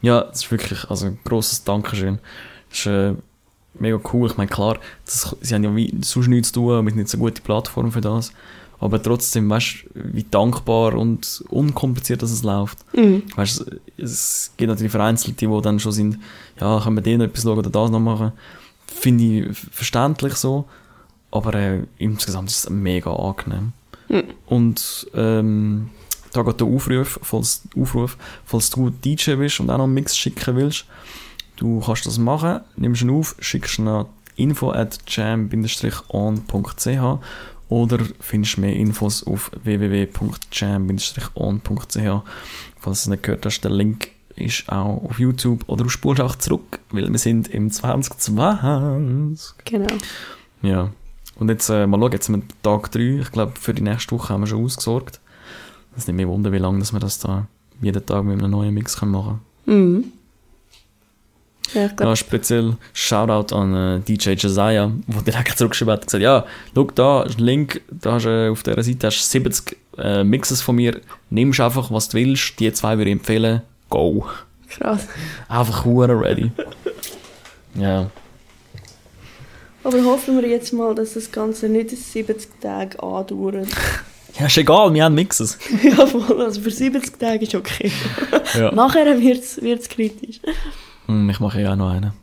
[0.01, 2.19] Ja, das ist wirklich, also ein grosses Dankeschön.
[2.69, 3.13] Das ist äh,
[3.79, 4.29] mega cool.
[4.29, 7.17] Ich meine, klar, das, sie haben ja wie sonst nichts zu tun, mit nicht so
[7.17, 8.31] gute Plattform für das.
[8.79, 12.77] Aber trotzdem, weißt du, wie dankbar und unkompliziert dass es läuft.
[12.95, 13.23] Mhm.
[13.35, 16.19] Weißt du, es gibt natürlich Vereinzelte, die dann schon sind,
[16.61, 18.33] ja, können wir den noch etwas schauen oder das noch machen.
[18.85, 20.65] Finde ich verständlich so.
[21.31, 23.73] Aber äh, insgesamt ist es mega angenehm.
[24.09, 24.23] Mhm.
[24.45, 25.89] Und ähm,
[26.33, 30.17] da geht der Aufruf falls, Aufruf, falls du DJ bist und auch noch einen Mix
[30.17, 30.85] schicken willst.
[31.57, 34.05] Du kannst das machen, nimmst ihn auf, schickst ihn an
[34.35, 35.59] info at jam-on.ch
[37.69, 40.21] oder findest mehr Infos auf www.jam-on.ch.
[42.79, 46.21] Falls du es nicht gehört hast, der Link ist auch auf YouTube oder du spulst
[46.21, 49.55] auch zurück, weil wir sind im 2020.
[49.65, 49.87] Genau.
[50.61, 50.91] Ja.
[51.35, 53.19] Und jetzt äh, mal schauen, jetzt wir Tag 3.
[53.21, 55.19] Ich glaube, für die nächste Woche haben wir schon ausgesorgt.
[55.97, 57.47] Es ist nicht mehr wunder, wie lange dass wir das da
[57.81, 60.05] jeden Tag mit einem neuen Mix können machen Mhm.
[61.73, 66.45] Ja, Ja, speziell Shoutout an äh, DJ Josiah, der direkt zurückgeschrieben hat und gesagt, ja,
[66.73, 70.23] schau da, ist ein Link, da hast, äh, auf dieser Seite hast du 70 äh,
[70.23, 74.25] Mixes von mir, nimmst einfach, was du willst, die zwei würde ich empfehlen, go.
[74.69, 75.07] krass.
[75.49, 76.51] Einfach hure ready.
[77.75, 78.09] ja.
[79.83, 83.67] Aber hoffen wir jetzt mal, dass das Ganze nicht 70 Tage andauert.
[84.39, 85.57] Ja, ist egal, wir haben Mixes.
[85.83, 86.41] ja, voll.
[86.41, 87.91] Also für 70 Tage ist okay.
[88.53, 88.71] Ja.
[88.75, 90.39] Nachher wird es kritisch.
[91.07, 92.13] Hm, ich mache ja auch noch einen.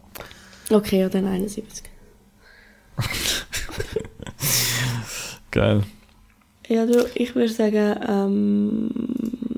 [0.71, 1.85] Okay, ja, dann 71.
[5.51, 5.83] Geil.
[6.69, 8.91] Ja, du, ich würde sagen, ähm,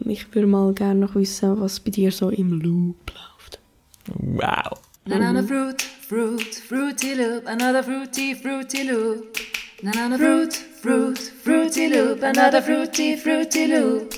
[0.06, 3.60] ich würde mal gerne noch wissen, was bei dir so im Loop läuft.
[4.08, 4.80] Wow.
[5.04, 9.38] Banana fruit, fruit, fruity loop, another fruity, fruity loop.
[9.82, 14.14] Banana fruit, fruit, fruity loop, another fruity, fruity loop.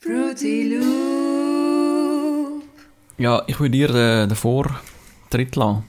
[0.00, 2.64] Fruity loop.
[3.16, 5.84] Ja, ich würde dir äh, den Vortritt lassen.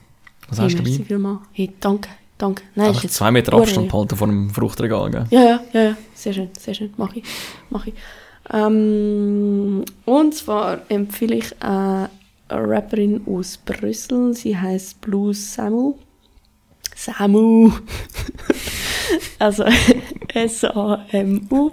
[0.50, 1.06] Was hast du hey, dabei?
[1.06, 1.40] vielmals.
[1.52, 2.10] Hey, danke.
[2.38, 2.62] Danke.
[2.76, 3.92] Nein, ist Einfach jetzt zwei Meter Abstand lieb.
[3.92, 5.26] behalten vor dem Fruchtregal, gell?
[5.32, 5.98] Ja, ja, ja, ja.
[6.14, 6.94] Sehr schön, sehr schön.
[6.98, 7.24] Mach ich.
[7.72, 7.96] Mach ich.
[8.54, 12.10] Ähm, und zwar empfehle ich äh, eine
[12.50, 14.36] Rapperin aus Brüssel.
[14.36, 15.96] Sie heißt Blue Samu.
[16.96, 17.72] Samu.
[19.40, 19.66] also
[20.34, 21.72] S-A-M-U.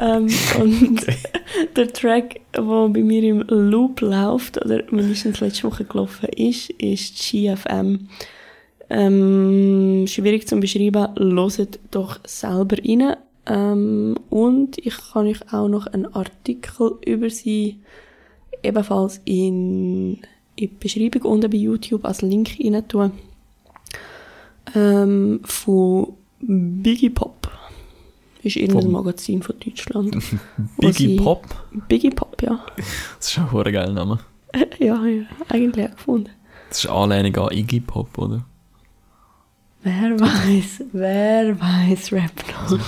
[0.00, 0.28] Ähm,
[0.60, 1.06] und
[1.76, 7.18] der Track, der bei mir im Loop läuft, oder mindestens letzte Woche gelaufen ist, ist
[7.18, 8.08] GFM.
[8.90, 13.16] Ähm, schwierig zu beschreiben, hört doch selber rein.
[13.46, 17.80] Ähm, und ich kann euch auch noch einen Artikel über sie
[18.62, 20.20] ebenfalls in, in
[20.58, 23.12] die Beschreibung unten bei YouTube als Link rein tun.
[24.74, 27.50] Ähm, von Biggie Pop.
[28.42, 30.16] Ist irgendein Magazin von Deutschland.
[30.78, 31.46] Biggie Pop.
[31.88, 32.64] Biggie Pop, ja.
[33.18, 34.18] Das ist ein geiler Name.
[34.78, 36.30] ja, ja, eigentlich auch gefunden.
[36.68, 38.44] Das ist Anlehnung an Iggy Pop, oder?
[39.82, 42.32] Wer weiß, wer weiß Rap
[42.70, 42.78] noch.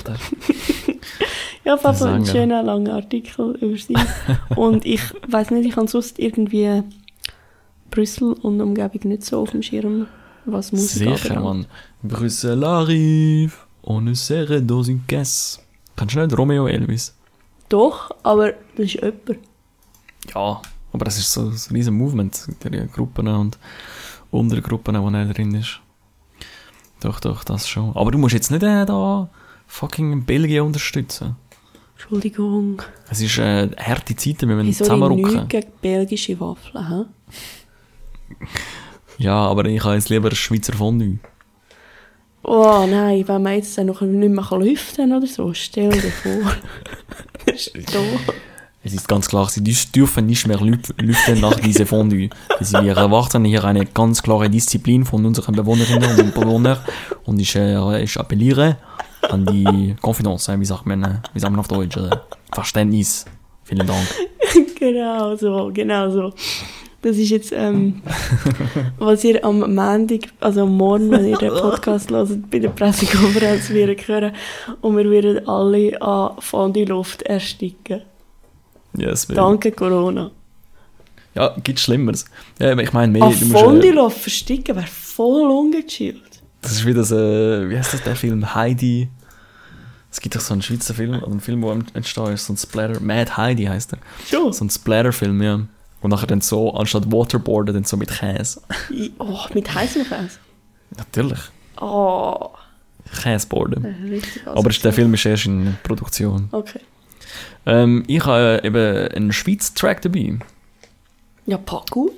[1.64, 2.26] Ja, auf jeden Fall ein Sänger.
[2.26, 3.94] schöner langer Artikel über sie.
[4.56, 6.82] und ich weiß nicht, ich habe sonst irgendwie
[7.90, 10.06] Brüssel und Umgebung nicht so auf dem Schirm,
[10.46, 11.40] was Musik Sicher.
[11.40, 11.66] Mann.
[12.02, 15.60] Brüssel arrive, on ne serre dans une caisse.
[15.96, 17.14] Kennst du nicht Romeo Elvis?
[17.68, 19.38] Doch, aber das ist jemand.
[20.34, 20.60] Ja,
[20.92, 23.58] aber das ist so ein riesen Movement der Gruppen und
[24.30, 25.80] Untergruppen, wo er drin ist.
[27.00, 27.94] Doch, doch, das schon.
[27.94, 29.28] Aber du musst jetzt nicht äh, da
[29.66, 31.36] fucking Belgien unterstützen.
[31.94, 32.82] Entschuldigung.
[33.10, 35.32] Es ist äh, harte Zeiten, wir müssen ich zusammenrücken.
[35.32, 37.04] nichts gegen belgische Waffeln, hä?
[39.18, 41.18] Ja, aber ich habe jetzt lieber Schweizer Fondue.
[42.42, 46.52] Oh nein, wenn man jetzt noch nicht mehr kann lüften oder so, stell dir vor.
[47.46, 48.20] das ist doof.
[48.84, 52.28] Es ist ganz klar, sie dürfen- nicht mehr lüf- lüften nach diesem Fondue.
[52.60, 56.78] Sie wir erwarten hier eine ganz klare Disziplin von unseren Bewohnerinnen und Bewohnern
[57.24, 58.76] und ich, äh, ich appelliere
[59.28, 61.98] an die Confidence, äh, wie sagt man, äh, wie sagt man auf Deutsch,
[62.52, 63.24] Verständnis.
[63.64, 64.06] Vielen Dank.
[64.78, 66.32] genau so, genau so.
[67.06, 68.02] Das ist jetzt, ähm,
[68.98, 73.70] was ihr am Montag, also am Morgen, wenn ihr den Podcast hört, bei der Pressekonferenz
[73.70, 74.32] werdet hören.
[74.80, 78.02] Und wir werden alle an Fondue-Luft ersticken.
[78.98, 79.36] Yes, baby.
[79.36, 80.32] Danke Corona.
[81.36, 82.24] Ja, gibt Schlimmeres.
[82.58, 86.42] Ja, ich meine, mehr, An äh, Fondue-Luft versticken wäre voll ungechillt.
[86.60, 89.08] das ist wie das, äh, wie heißt das, der Film Heidi?
[90.10, 92.56] Es gibt doch so einen Schweizer Film, oder einen Film, der entstanden ist, so ein
[92.56, 93.98] Splatter, Mad Heidi heißt er.
[94.28, 94.52] Schon?
[94.52, 95.60] So ein Splatter-Film, ja.
[96.00, 98.60] Und nachher dann so, anstatt Waterboarden, dann so mit Käse.
[99.18, 100.38] Oh, mit heißem Käse.
[100.96, 101.40] Natürlich.
[101.80, 102.50] Oh,
[103.22, 103.84] Käseboarden.
[104.08, 104.92] richtig Aber der.
[104.92, 106.48] Film ist erst in Produktion.
[106.52, 106.80] Okay.
[107.64, 110.38] Ähm, ich habe äh, eben einen Schweizer Track dabei.
[111.46, 112.10] Ja, pack aus.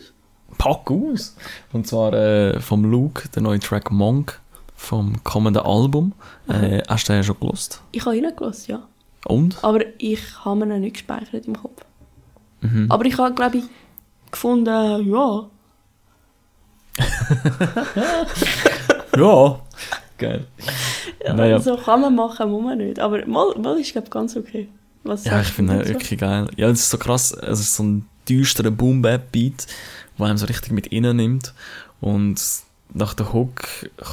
[0.57, 1.37] Pack aus!
[1.73, 4.41] Und zwar äh, vom Luke, der neue Track Monk
[4.75, 6.13] vom kommenden Album.
[6.49, 7.81] Äh, hast du den schon gelost?
[7.93, 8.83] Ich habe reingelassen, ja.
[9.27, 9.63] Und?
[9.63, 11.85] Aber ich habe ihn nicht gespeichert im Kopf.
[12.61, 12.87] Mhm.
[12.91, 13.65] Aber ich habe, glaube ich,
[14.31, 15.47] gefunden, ja,
[19.17, 19.61] Ja!
[20.19, 20.47] Geil.
[21.25, 21.61] ja Naja.
[21.61, 22.99] so kann man machen, muss man nicht.
[22.99, 24.69] Aber mal, mal ist, glaube ich, ganz okay.
[25.05, 25.91] Was Ja, ich finde dazu?
[25.91, 26.49] wirklich geil.
[26.57, 29.67] Ja, es ist so krass, es ist so ein düsterer Boom-Bap-Beat,
[30.19, 31.55] der einem so richtig mit innen nimmt.
[32.01, 32.41] Und
[32.93, 33.63] nach der Hook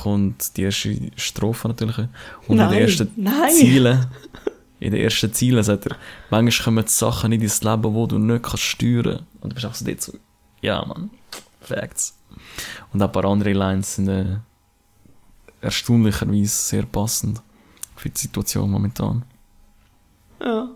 [0.04, 1.98] kommt die erste Strophe natürlich.
[1.98, 2.08] Und
[2.52, 3.52] in Nein, den ersten nein.
[3.52, 4.06] Zielen,
[4.80, 5.98] in den ersten Zielen sagt er,
[6.30, 9.26] manchmal kommen die Sachen in dein Leben, wo du nicht kannst steuern.
[9.42, 10.14] Und du bist auch so dort so,
[10.62, 11.10] ja man,
[11.62, 12.18] Facts.
[12.94, 14.38] Und auch ein paar andere Lines sind äh,
[15.62, 17.42] erstaunlicherweise sehr passend
[17.96, 19.24] für die Situation momentan.
[20.42, 20.70] Ja.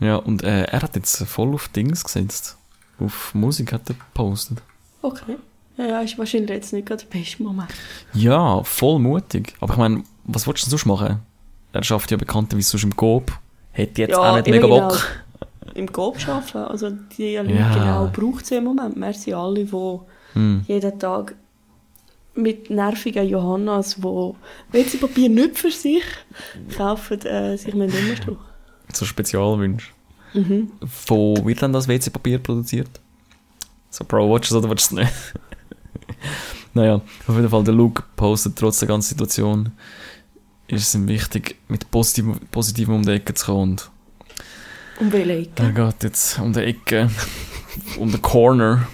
[0.00, 2.56] Ja, und äh, er hat jetzt voll auf Dings gesetzt.
[2.98, 4.62] Auf Musik hat er gepostet.
[5.00, 5.36] Okay.
[5.76, 7.70] Ja, ja, ist wahrscheinlich jetzt nicht gerade der beste Moment.
[8.12, 9.54] Ja, voll mutig.
[9.60, 11.20] Aber ich meine, was willst du denn sonst machen?
[11.72, 13.32] Er schafft ja bekannterweise sonst im Coop.
[13.72, 14.66] Hätte jetzt Ja, auch nicht mega.
[14.66, 15.06] Bock.
[15.74, 17.72] Im Coop arbeiten, also die Leute Ja.
[17.74, 18.96] genau braucht es im Moment.
[18.96, 19.98] Merci alle, die
[20.34, 20.64] Hm.
[20.66, 21.34] jeden Tag
[22.34, 24.02] mit nervigen Johannas, die
[24.72, 26.02] WC-Papier nicht für sich
[26.76, 28.38] kaufen, äh, sich mit Nummerschluch.
[28.92, 29.88] So Spezialwünsche.
[30.34, 30.72] Mhm.
[31.06, 32.88] Wo wird denn das WC-Papier produziert?
[33.90, 35.12] So, Bro, willst du es oder willst du es nicht?
[36.74, 36.96] naja,
[37.26, 39.72] auf jeden Fall, der Luke postet trotz der ganzen Situation,
[40.72, 43.72] ist es ihm wichtig, mit positivem, positivem um die Ecke zu kommen.
[43.72, 43.90] Und
[45.00, 45.62] Um welche Ecke?
[45.62, 47.10] Er geht jetzt um die Ecke,
[47.98, 48.86] um den Corner,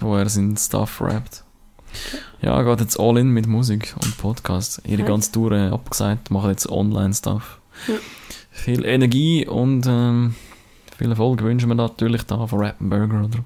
[0.00, 1.42] wo er seinen Stuff rappt.
[2.42, 4.82] Ja, er geht jetzt all in mit Musik und Podcast.
[4.84, 5.08] Ihre Nice.
[5.08, 7.58] ganze Tour äh, abgesagt, macht jetzt Online-Stuff.
[7.88, 7.94] Ja.
[8.50, 10.34] Viel Energie und ähm,
[10.96, 13.44] viel Erfolg wünschen wir natürlich da von Rap Burger, oder?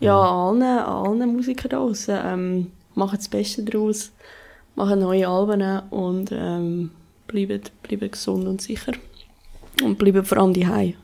[0.00, 2.18] Ja, allen, allen Musikern da draussen.
[2.20, 4.10] Ähm, machen das Beste daraus,
[4.78, 6.90] machen neue Alben und ähm,
[7.26, 8.92] bleiben, bleiben gesund und sicher.
[9.82, 10.94] Und bleiben vor allem daheim.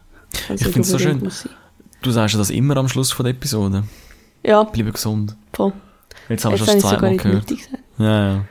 [0.49, 1.51] Also, Ich find's so unbedingt schön.
[2.03, 3.85] Du sagst ja das immer am Schluss von der Episode.
[4.43, 5.37] Ja, Bleib gesund.
[5.53, 5.73] voll.
[6.29, 7.71] Jetzt haben wir schon habe das ich sogar zweite Mal nicht gehört.
[7.99, 8.45] Ja, ja.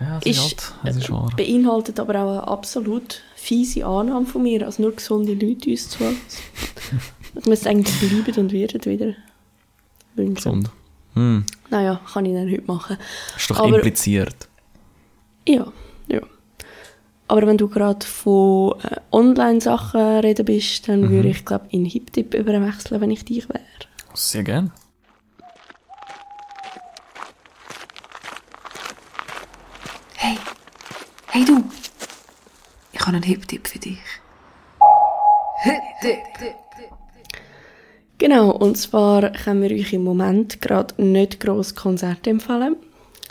[0.00, 1.30] Ja, das ist, Ist, das ist wahr.
[1.36, 6.16] beinhaltet aber auch eine absolut fiese Annahme von mir, als nur gesunde Leute uns zuhören.
[7.38, 9.14] Ich müsste eigentlich bleiben und werden wieder
[10.16, 10.34] wünschen.
[10.34, 10.70] Gesund.
[11.14, 11.44] Hm.
[11.70, 12.96] Naja, kann ich dann heute machen.
[13.36, 14.48] Ist doch Aber- impliziert.
[15.48, 15.66] Ja,
[16.08, 16.20] ja.
[17.28, 21.10] Aber wenn du gerade von äh, Online-Sachen reden bist, dann Mhm.
[21.10, 23.60] würde ich, glaube in HipTip überwechseln, wenn ich dich wäre.
[24.14, 24.72] Sehr gern.
[30.16, 30.36] Hey,
[31.28, 31.64] hey du.
[32.92, 33.98] Ich habe einen Hip-Tipp für dich.
[35.62, 36.54] Hip-Tipp.
[38.20, 42.76] Genau, und zwar können wir euch im Moment gerade nicht gross Konzerte empfehlen.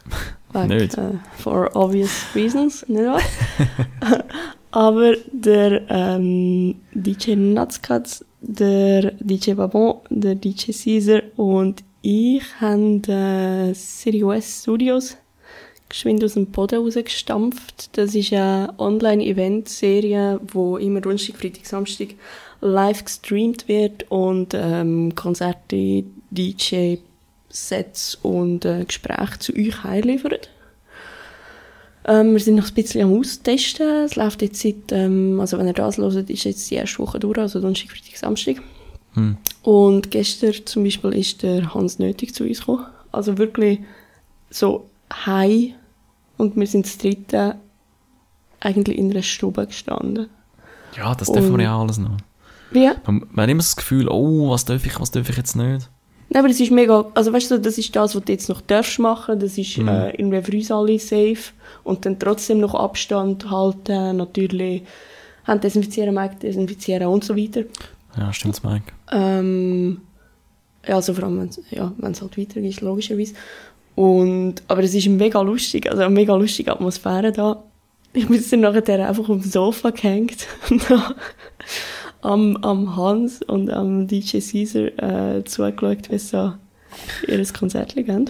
[0.51, 0.97] Wegen, Nicht?
[0.97, 3.21] Äh, for obvious reasons, nicht wahr?
[4.71, 13.71] Aber der ähm, DJ Nutzkatz, der DJ Babon, der DJ Caesar und ich haben äh,
[13.71, 15.17] West Studios
[15.87, 17.95] geschwind aus dem Boden rausgestampft.
[17.95, 22.09] Das ist eine Online-Event-Serie, wo immer Donnerstag, Freitag, Samstag
[22.61, 30.49] live gestreamt wird und ähm, Konzerte, DJ-Sets und äh, Gespräche zu euch heimliefert.
[32.05, 34.05] Ähm, wir sind noch ein bisschen am Austesten.
[34.05, 37.19] Es läuft jetzt seit, ähm, also wenn ihr das hört, ist jetzt die erste Woche
[37.19, 38.55] durch, also Donnerstag, Freitag, Samstag.
[39.13, 39.37] Hm.
[39.63, 42.85] Und gestern zum Beispiel ist der Hans Nötig zu uns gekommen.
[43.11, 43.79] Also wirklich
[44.49, 44.89] so
[45.25, 45.73] high.
[46.37, 47.55] Und wir sind das dritte
[48.59, 50.29] eigentlich in einer Stube gestanden.
[50.95, 52.17] Ja, das dürfen Und- wir ja alles noch.
[52.71, 52.87] Wie?
[53.05, 55.89] Man, man hat immer das Gefühl, oh, was darf ich, was darf ich jetzt nicht?
[56.31, 58.61] Nein, aber das ist mega, also weißt du, das ist das, was du jetzt noch
[58.61, 59.87] darfst machen, das ist Mhm.
[59.87, 61.51] äh, irgendwie für uns alle safe
[61.83, 64.83] und dann trotzdem noch Abstand halten, natürlich
[65.45, 67.63] Hand desinfizieren, Mike desinfizieren und so weiter.
[68.15, 68.91] Ja, stimmt's, Mike.
[69.11, 70.01] Ähm,
[70.87, 73.33] ja, also vor allem, wenn es ja, wenn's halt weitergeht, logischerweise.
[73.95, 77.63] Und, aber es ist mega lustig, also eine mega lustige Atmosphäre da.
[78.13, 80.47] Ich bin dann nachher einfach auf dem Sofa gehängt
[82.21, 86.53] am, am Hans und am DJ Caesar äh, zugeschaut, wie sie so
[87.27, 88.29] ihr Konzert geben.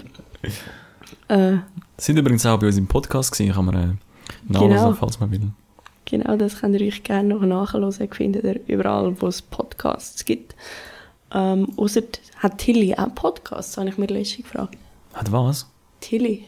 [1.28, 1.58] Äh,
[1.98, 3.88] sind übrigens auch bei uns im Podcast gewesen, kann man äh,
[4.52, 4.94] nachlesen, Genau.
[4.94, 5.52] falls man will.
[6.06, 10.56] genau, das könnt ihr euch gerne noch nachhören, findet ihr überall, wo es Podcasts gibt.
[11.32, 12.02] Ähm, ausser,
[12.38, 14.78] hat Tilly auch Podcasts, habe ich mir letztens gefragt.
[15.14, 15.68] Hat was?
[16.00, 16.46] Tilly,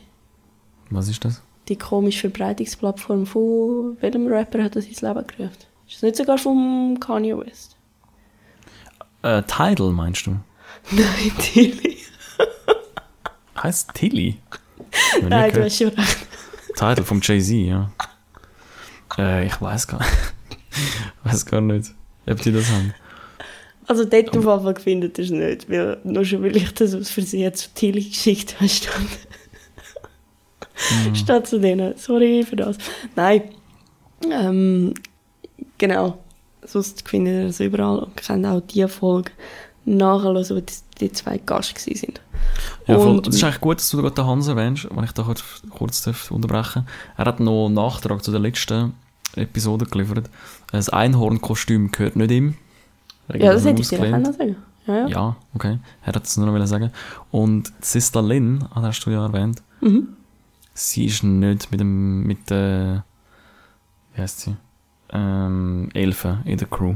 [0.90, 1.42] Was ist das?
[1.68, 5.56] die komische Verbreitungsplattform von welchem Rapper hat das ins Leben gerufen?
[5.92, 7.76] Ist das nicht sogar vom Kanye West?
[9.24, 10.32] Äh, Tidal, meinst du?
[10.92, 11.98] Nein, Tilly.
[13.62, 14.38] Heißt Tilly?
[15.22, 16.18] Nein, du hast schon recht.
[16.76, 17.92] Tidal vom Jay-Z, ja.
[19.18, 20.00] Äh, ich weiß gar
[21.26, 21.92] weiß gar nicht,
[22.26, 22.94] ob die das haben.
[23.86, 26.96] Also dort auf jeden Fall findet ihr es nicht, weil, nur schon weil ich das
[26.96, 29.10] aus Versehen zu Tilly geschickt habe, stand,
[31.06, 31.16] Mhm.
[31.16, 31.96] statt zu denen.
[31.98, 32.78] Sorry für das.
[33.16, 33.52] Nein.
[34.32, 34.94] Ähm,
[35.82, 36.18] genau.
[36.64, 39.32] Sonst findet ihr es überall und könnt auch die Folge
[39.86, 42.22] nachhören, wo die, die zwei Gast sind.
[42.88, 43.16] Ja, voll.
[43.18, 45.44] Und- Das ist eigentlich gut, dass du gerade den Hans erwähnst, wenn ich da kurz,
[45.72, 48.94] kurz darf unterbrechen Er hat noch einen Nachtrag zu der letzten
[49.36, 50.30] Episode geliefert.
[50.72, 52.56] Das Einhornkostüm gehört nicht ihm.
[53.34, 54.56] Ja, das hätte ich dir auch noch sagen.
[54.88, 55.08] Ja, ja.
[55.08, 55.80] Ja, okay.
[56.06, 56.92] Er hat es nur noch sagen.
[57.32, 60.10] Und Sista Lynn, ah, hast du ja erwähnt, Mhm.
[60.74, 63.04] sie ist nicht mit dem, mit der,
[64.16, 64.56] wie heißt sie?
[65.14, 66.96] Ähm, Elfe in der Crew.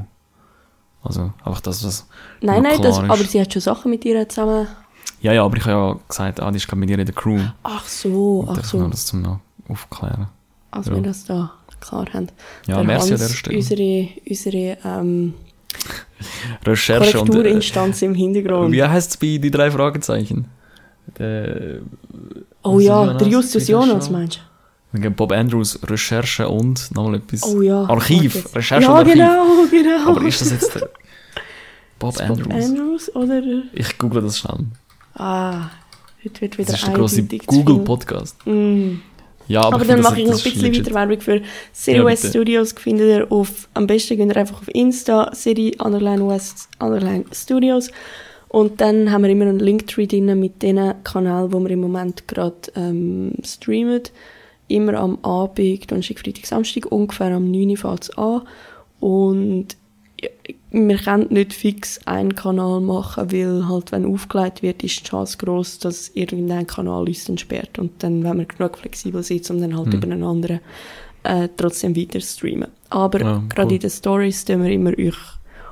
[1.04, 2.08] Also, einfach das, was
[2.42, 4.68] Nein, nein, das, aber sie hat schon Sachen mit ihr zusammen.
[5.22, 7.16] Ja, ja, aber ich habe ja gesagt, ah, die ist gerade mit ihr in der
[7.16, 7.40] Crew.
[7.64, 8.88] Ach so, Und ach so.
[8.88, 9.40] das zum noch
[9.70, 10.28] aufklären.
[10.72, 10.96] Als ja.
[10.96, 12.28] wir das da klar haben.
[12.68, 13.58] Ja, Der merci an Hans, dieser Stelle.
[13.58, 15.34] Unsere, unsere ähm,
[16.66, 17.30] Recherche und...
[17.30, 18.72] Äh, Korrekturinstanz im Hintergrund.
[18.72, 20.48] wie heißt es bei die drei Fragezeichen?
[21.20, 21.82] Der,
[22.64, 24.10] oh ja, Jonas, der Justus wie heißt Jonas
[24.96, 25.02] er?
[25.02, 27.44] meinst Bob Andrews Recherche und nochmal etwas.
[27.44, 27.84] Oh ja.
[27.84, 28.56] Archiv.
[28.56, 29.14] Recherche ja, und Archiv.
[29.14, 30.10] genau, genau.
[30.12, 30.82] Aber ist das jetzt der
[32.00, 32.66] Bob Bob Andrews?
[32.66, 33.42] Andrews oder...
[33.74, 34.66] Ich google das schnell.
[35.16, 35.70] Ah,
[36.24, 37.24] heute wird wieder Das ist der große.
[37.24, 38.46] Google-Podcast.
[38.46, 38.96] Mm.
[39.48, 41.42] Ja, aber, Aber, dann mache ich noch ein bisschen weiter Werbung für
[41.92, 42.30] Ja, West.
[42.30, 42.74] Studios.
[42.74, 47.92] Findet ihr auf, am besten geht ihr einfach auf Insta, City Underline West Underline Studios.
[48.48, 52.28] Und dann haben wir immer einen Linktree drin mit den Kanälen, wo wir im Moment
[52.28, 54.02] gerade ähm, streamen.
[54.68, 58.42] Immer am Abend, Donnerstag, Freitag, Samstag, ungefähr am 9 Uhr fängt es an.
[59.00, 59.78] Und
[60.72, 65.38] wir können nicht fix einen Kanal machen, weil halt, wenn aufgelegt wird, ist die Chance
[65.38, 67.80] groß, dass irgendein Kanal uns dann sperrt.
[67.80, 70.60] Und dann, wenn wir genug flexibel sind, um dann halt über einen anderen
[71.24, 72.70] äh, trotzdem weiter streamen.
[72.90, 73.74] Aber Ja, gerade cool.
[73.74, 75.16] in den Stories tun wir immer euch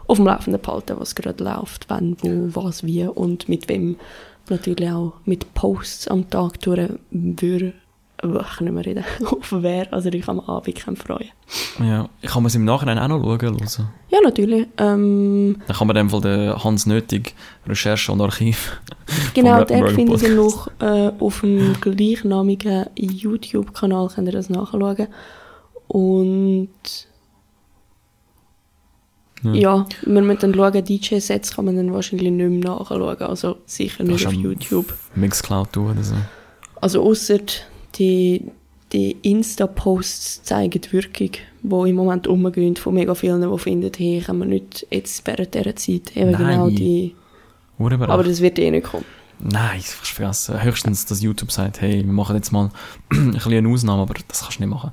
[0.08, 3.98] auf dem Laufenden behalten, was gerade läuft, wann, wo, was, wie und mit wem.
[4.50, 7.74] Natürlich auch mit Posts am Tag durch würde
[8.24, 11.30] ich nicht mehr reden, auf wer, also ich am Abend kann freuen.
[11.80, 13.42] Ja, ich kann mir es im Nachhinein auch noch schauen.
[13.42, 13.90] Hören.
[14.10, 14.68] Ja, natürlich.
[14.78, 17.36] Ähm, Dann kann man dem Fall den Hans Nötig
[17.68, 18.80] Recherche und Archiv.
[19.34, 25.08] Genau, der findet ihr noch äh, auf dem gleichnamigen YouTube-Kanal, könnt ihr das nachschauen.
[25.88, 26.70] Und
[29.44, 29.54] Ja.
[29.54, 34.04] ja, wir müssen dann schauen, DJ-Sets kann man dann wahrscheinlich nicht mehr nachschauen, also sicher
[34.04, 34.94] nicht auf YouTube.
[35.16, 36.16] Mixcloud tun oder so.
[36.80, 37.40] Also außer
[37.96, 38.46] die,
[38.92, 41.32] die Insta-Posts zeigen die Wirkung,
[41.62, 45.54] die im Moment umgehen von mega vielen, die finden, hey, kann man nicht jetzt während
[45.54, 46.38] dieser Zeit eben Nein.
[46.38, 47.16] genau die...
[47.80, 48.12] Urheberrecht.
[48.12, 49.06] Aber das wird eh nicht kommen.
[49.40, 50.64] Nein, ich hab's vergessen.
[50.64, 52.70] Höchstens, dass YouTube sagt, hey, wir machen jetzt mal
[53.12, 54.92] ein bisschen eine Ausnahme, aber das kannst du nicht machen.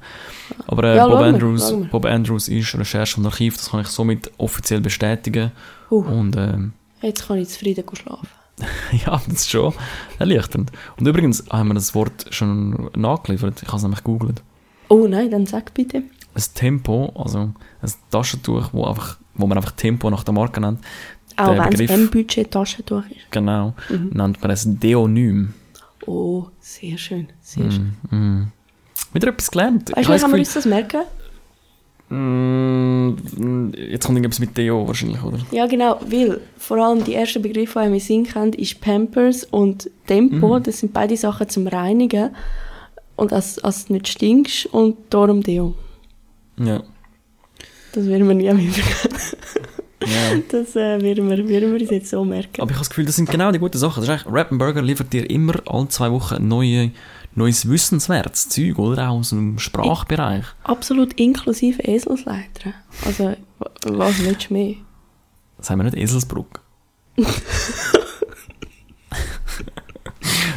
[0.67, 1.85] Aber äh, Ja, Bob, wir, Andrews, wir.
[1.87, 5.53] Bob Andrews ist Recherche und Archiv, das kann ich somit offiziell bestätigen.
[5.91, 6.01] Uh.
[6.01, 8.29] Und ähm, Jetzt kann ich zufrieden schlafen.
[9.07, 9.73] ja, das ist schon
[10.19, 10.71] erleichternd.
[10.99, 14.43] Und übrigens haben wir das Wort schon nachgeliefert, ich habe es nämlich gegoogelt.
[14.89, 15.99] Oh nein, dann sag bitte.
[16.35, 17.53] Ein Tempo, also
[17.83, 20.81] ein Taschentuch, wo, einfach, wo man einfach Tempo nach der Marke nennt,
[21.37, 23.31] Auch wenn es Begriff- M-Budget Taschentuch ist.
[23.31, 24.11] genau, Mhm.
[24.13, 25.55] nennt man ein Deonym.
[26.07, 27.93] Oh, sehr schön, sehr schön.
[28.11, 28.53] Mm.
[29.13, 29.91] Wieder etwas gelernt.
[29.95, 31.03] Weißt du, wie kann man uns das merken?
[32.11, 35.39] Mm, jetzt kommt irgendwas mit Deo wahrscheinlich, oder?
[35.53, 39.45] Ja, genau, weil vor allem die ersten Begriffe, die ich im Sinn kennt, ist Pampers
[39.45, 40.59] und Tempo.
[40.59, 40.63] Mhm.
[40.65, 42.31] Das sind beide Sachen zum Reinigen.
[43.15, 45.75] Und als, als du nicht stinkst und darum Deo.
[46.59, 46.83] Ja.
[47.93, 49.39] Das werden wir nie mehr vergessen.
[50.07, 50.41] ja.
[50.51, 52.61] Das äh, werden, wir, werden wir uns jetzt so merken.
[52.61, 54.01] Aber ich habe das Gefühl, das sind genau die guten Sachen.
[54.01, 56.91] Das ist eigentlich, Rap Burger liefert dir immer alle zwei Wochen neue,
[57.35, 59.09] neues wissenswertes Zeug, oder?
[59.11, 60.45] Auch aus dem Sprachbereich.
[60.65, 62.73] Absolut inklusive Eselsleiter.
[63.05, 64.75] Also, wa- was willst du mehr?
[65.59, 66.61] Das haben wir nicht Eselsbrück.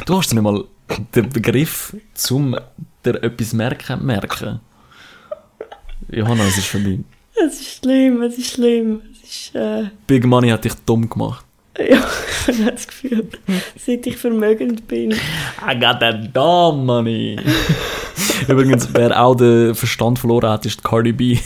[0.06, 0.64] du hast nicht mal
[1.14, 2.56] den Begriff zum
[3.04, 4.60] dir etwas merken, merken.
[6.10, 7.00] Johanna, es ist vorbei.
[7.46, 9.02] Es ist schlimm, es ist schlimm.
[9.12, 11.43] Es ist, äh, Big Money hat dich dumm gemacht.
[11.78, 12.06] ja,
[12.48, 13.28] ich habe das Gefühl,
[13.76, 15.12] seit ich vermögend bin.
[15.12, 17.36] I got that dumb money.
[18.48, 21.38] Übrigens, wer auch den Verstand verloren hat, ist Cardi B.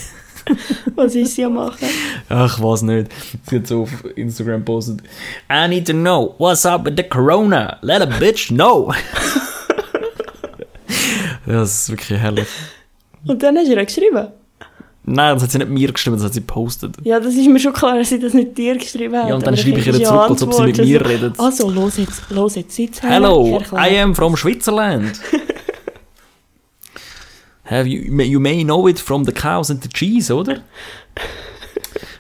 [0.95, 1.89] Was ist sie am machen?
[2.29, 3.11] Ach, weiß nicht.
[3.49, 5.01] Sie hat so auf Instagram postet.
[5.51, 7.79] I need to know what's up with the Corona.
[7.83, 8.93] Let a bitch know.
[11.47, 12.49] ja, das ist wirklich herrlich.
[13.27, 14.29] Und dann hast du ihr geschrieben.
[15.11, 16.97] Nein, das hat sie nicht mir geschrieben, das hat sie postet.
[17.03, 19.29] Ja, das ist mir schon klar, dass sie das nicht dir geschrieben hat.
[19.29, 21.41] Ja, und dann schreibe ich ihr zurück, als ob sie mit mir so, redet.
[21.41, 23.63] Also, los jetzt, los jetzt, sitz Hello.
[23.73, 25.19] I am from Switzerland.
[27.65, 30.61] Have you, you may know it from the cows and the cheese, oder?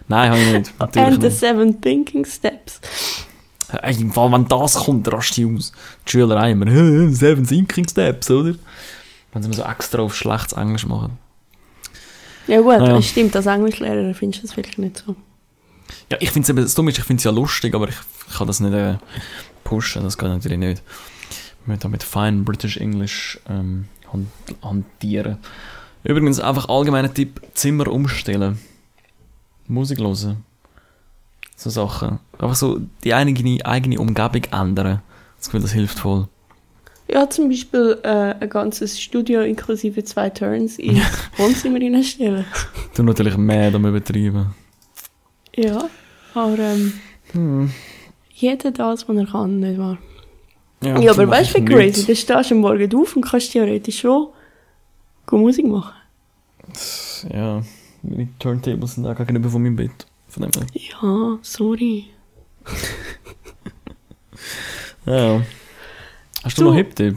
[0.08, 0.72] Nein, habe ich nicht.
[0.78, 1.38] Natürlich And the nicht.
[1.38, 2.80] seven thinking steps.
[3.82, 5.72] Ey, im Fall, wenn das kommt, rast die aus.
[6.06, 8.54] Die Schüler immer, «Hä, Seven Thinking Steps, oder?
[9.32, 11.18] Wenn sie mir so extra auf schlechtes Englisch machen.
[12.48, 12.92] Ja gut, Ah, ja.
[12.94, 15.14] das stimmt, als Englischlehrer findest du das vielleicht nicht so.
[16.10, 17.94] Ja, ich finde es eben, das Dumme ist, ich finde es ja lustig, aber ich,
[18.28, 18.96] ich kann das nicht äh,
[19.64, 20.82] pushen, das geht natürlich nicht.
[21.64, 24.30] Wir müssen da mit fine British English ähm, han-
[24.62, 25.38] hantieren.
[26.04, 28.58] Übrigens, einfach allgemeiner Tipp, Zimmer umstellen.
[29.66, 30.44] Musik hören.
[31.56, 32.20] So Sachen.
[32.38, 35.02] Einfach so die eigene, eigene Umgebung ändern.
[35.38, 36.28] Das Gefühl, das hilft voll.
[37.10, 41.00] Ja, zum Beispiel äh, ein ganzes Studio inklusive zwei Turns ins
[41.36, 42.44] Wohnzimmer reinstellen.
[42.94, 44.54] Du natürlich mehr am übertrieben.
[45.56, 45.88] Ja,
[46.34, 46.92] aber ähm,
[47.32, 47.70] Hm.
[48.32, 49.98] jeder das, was er kann, nicht wahr?
[50.82, 51.84] Ja, Ja, aber weißt du, ich wie crazy?
[51.86, 52.06] nichts.
[52.06, 54.28] Da stehst du am Morgen auf und kannst theoretisch schon
[55.30, 55.92] Musik machen.
[57.32, 57.62] Ja,
[58.02, 60.06] meine Turntables sind auch gegenüber von meinem Bett.
[60.28, 60.66] Von dem her.
[60.74, 62.06] Ja, sorry.
[65.06, 65.42] Ja.
[66.48, 67.16] Hast du, Du- noch Hip-Tipp?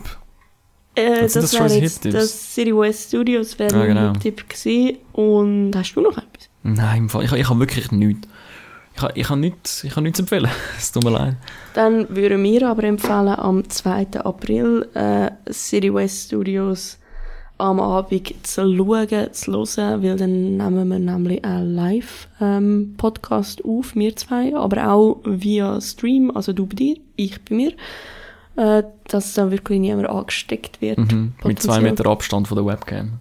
[0.96, 1.82] Äh, das das Hip-Tipps?
[2.04, 4.14] jetzt das City West Studios wäre Ah, ein genau.
[4.14, 4.98] Tipp gewesen.
[5.14, 6.50] Und hast du noch etwas?
[6.64, 8.28] Nein, im Fall, ich, ich habe wirklich nichts.
[8.94, 10.50] Ich habe ich hab nichts, ich hab nichts zu empfehlen.
[10.78, 11.38] Es tut mir leid.
[11.76, 14.08] Dann würden wir aber empfehlen, am 2.
[14.24, 16.98] April äh, City West Studios
[17.58, 24.16] am Abend zu schauen, zu hören, weil dann nehmen wir nämlich einen Live-Podcast auf, wir
[24.16, 27.72] zwei, aber auch via Stream, also du bei dir, ich bei mir,
[28.56, 30.98] äh, dass da wirklich niemand angesteckt wird.
[30.98, 31.34] Mhm.
[31.44, 31.80] Mit zwei.
[31.80, 33.20] Meter Abstand von der Webcam.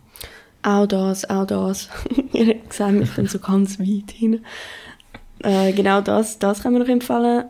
[0.63, 1.89] Auch das, auch das.
[2.33, 4.45] Ihr habt gesehen, ich bin so ganz weit hin.
[5.43, 7.45] Äh, genau das, das können wir noch empfehlen.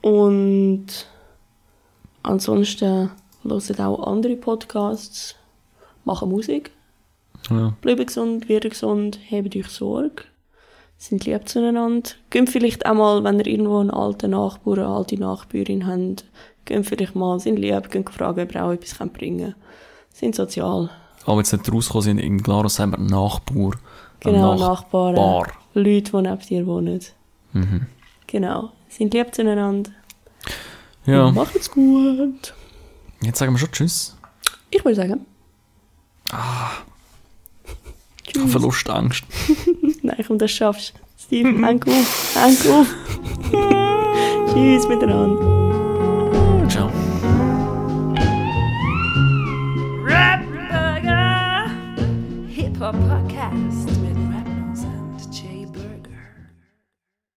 [0.00, 0.86] Und
[2.22, 3.10] ansonsten
[3.44, 5.34] hören auch andere Podcasts,
[6.04, 6.70] machen Musik,
[7.50, 7.74] Ja.
[7.80, 10.24] bleiben gesund, werden gesund, habt euch Sorge,
[10.96, 12.10] sind lieb zueinander.
[12.30, 16.24] Geht vielleicht auch mal, wenn ihr irgendwo einen alten Nachbar, eine alte Nachbarin habt,
[16.68, 19.56] geht vielleicht mal, sind lieb, geht fragen, ob ihr auch etwas bringen könnt.
[20.12, 20.90] Sind sozial.
[21.26, 23.72] Aber jetzt nicht rausgekommen sind, in Glarus sagen wir Nachbar.
[24.20, 25.12] Genau, Nachbar.
[25.12, 25.52] Nachbarn.
[25.74, 27.00] Leute, die neben dir wohnen.
[27.52, 27.86] Mhm.
[28.26, 28.70] Genau.
[28.88, 29.90] Sind lieb zueinander.
[31.06, 32.54] Ja, Macht's gut.
[33.22, 34.16] jetzt sagen wir schon Tschüss.
[34.70, 35.26] Ich würde sagen.
[38.30, 39.24] Ich habe Verlustangst.
[40.02, 40.98] Nein, komm, das schaffst du.
[41.18, 42.34] Steve, häng auf.
[42.36, 42.94] Häng auf.
[44.52, 45.57] Tschüss miteinander.
[52.88, 53.67] Hip Hop Podcast.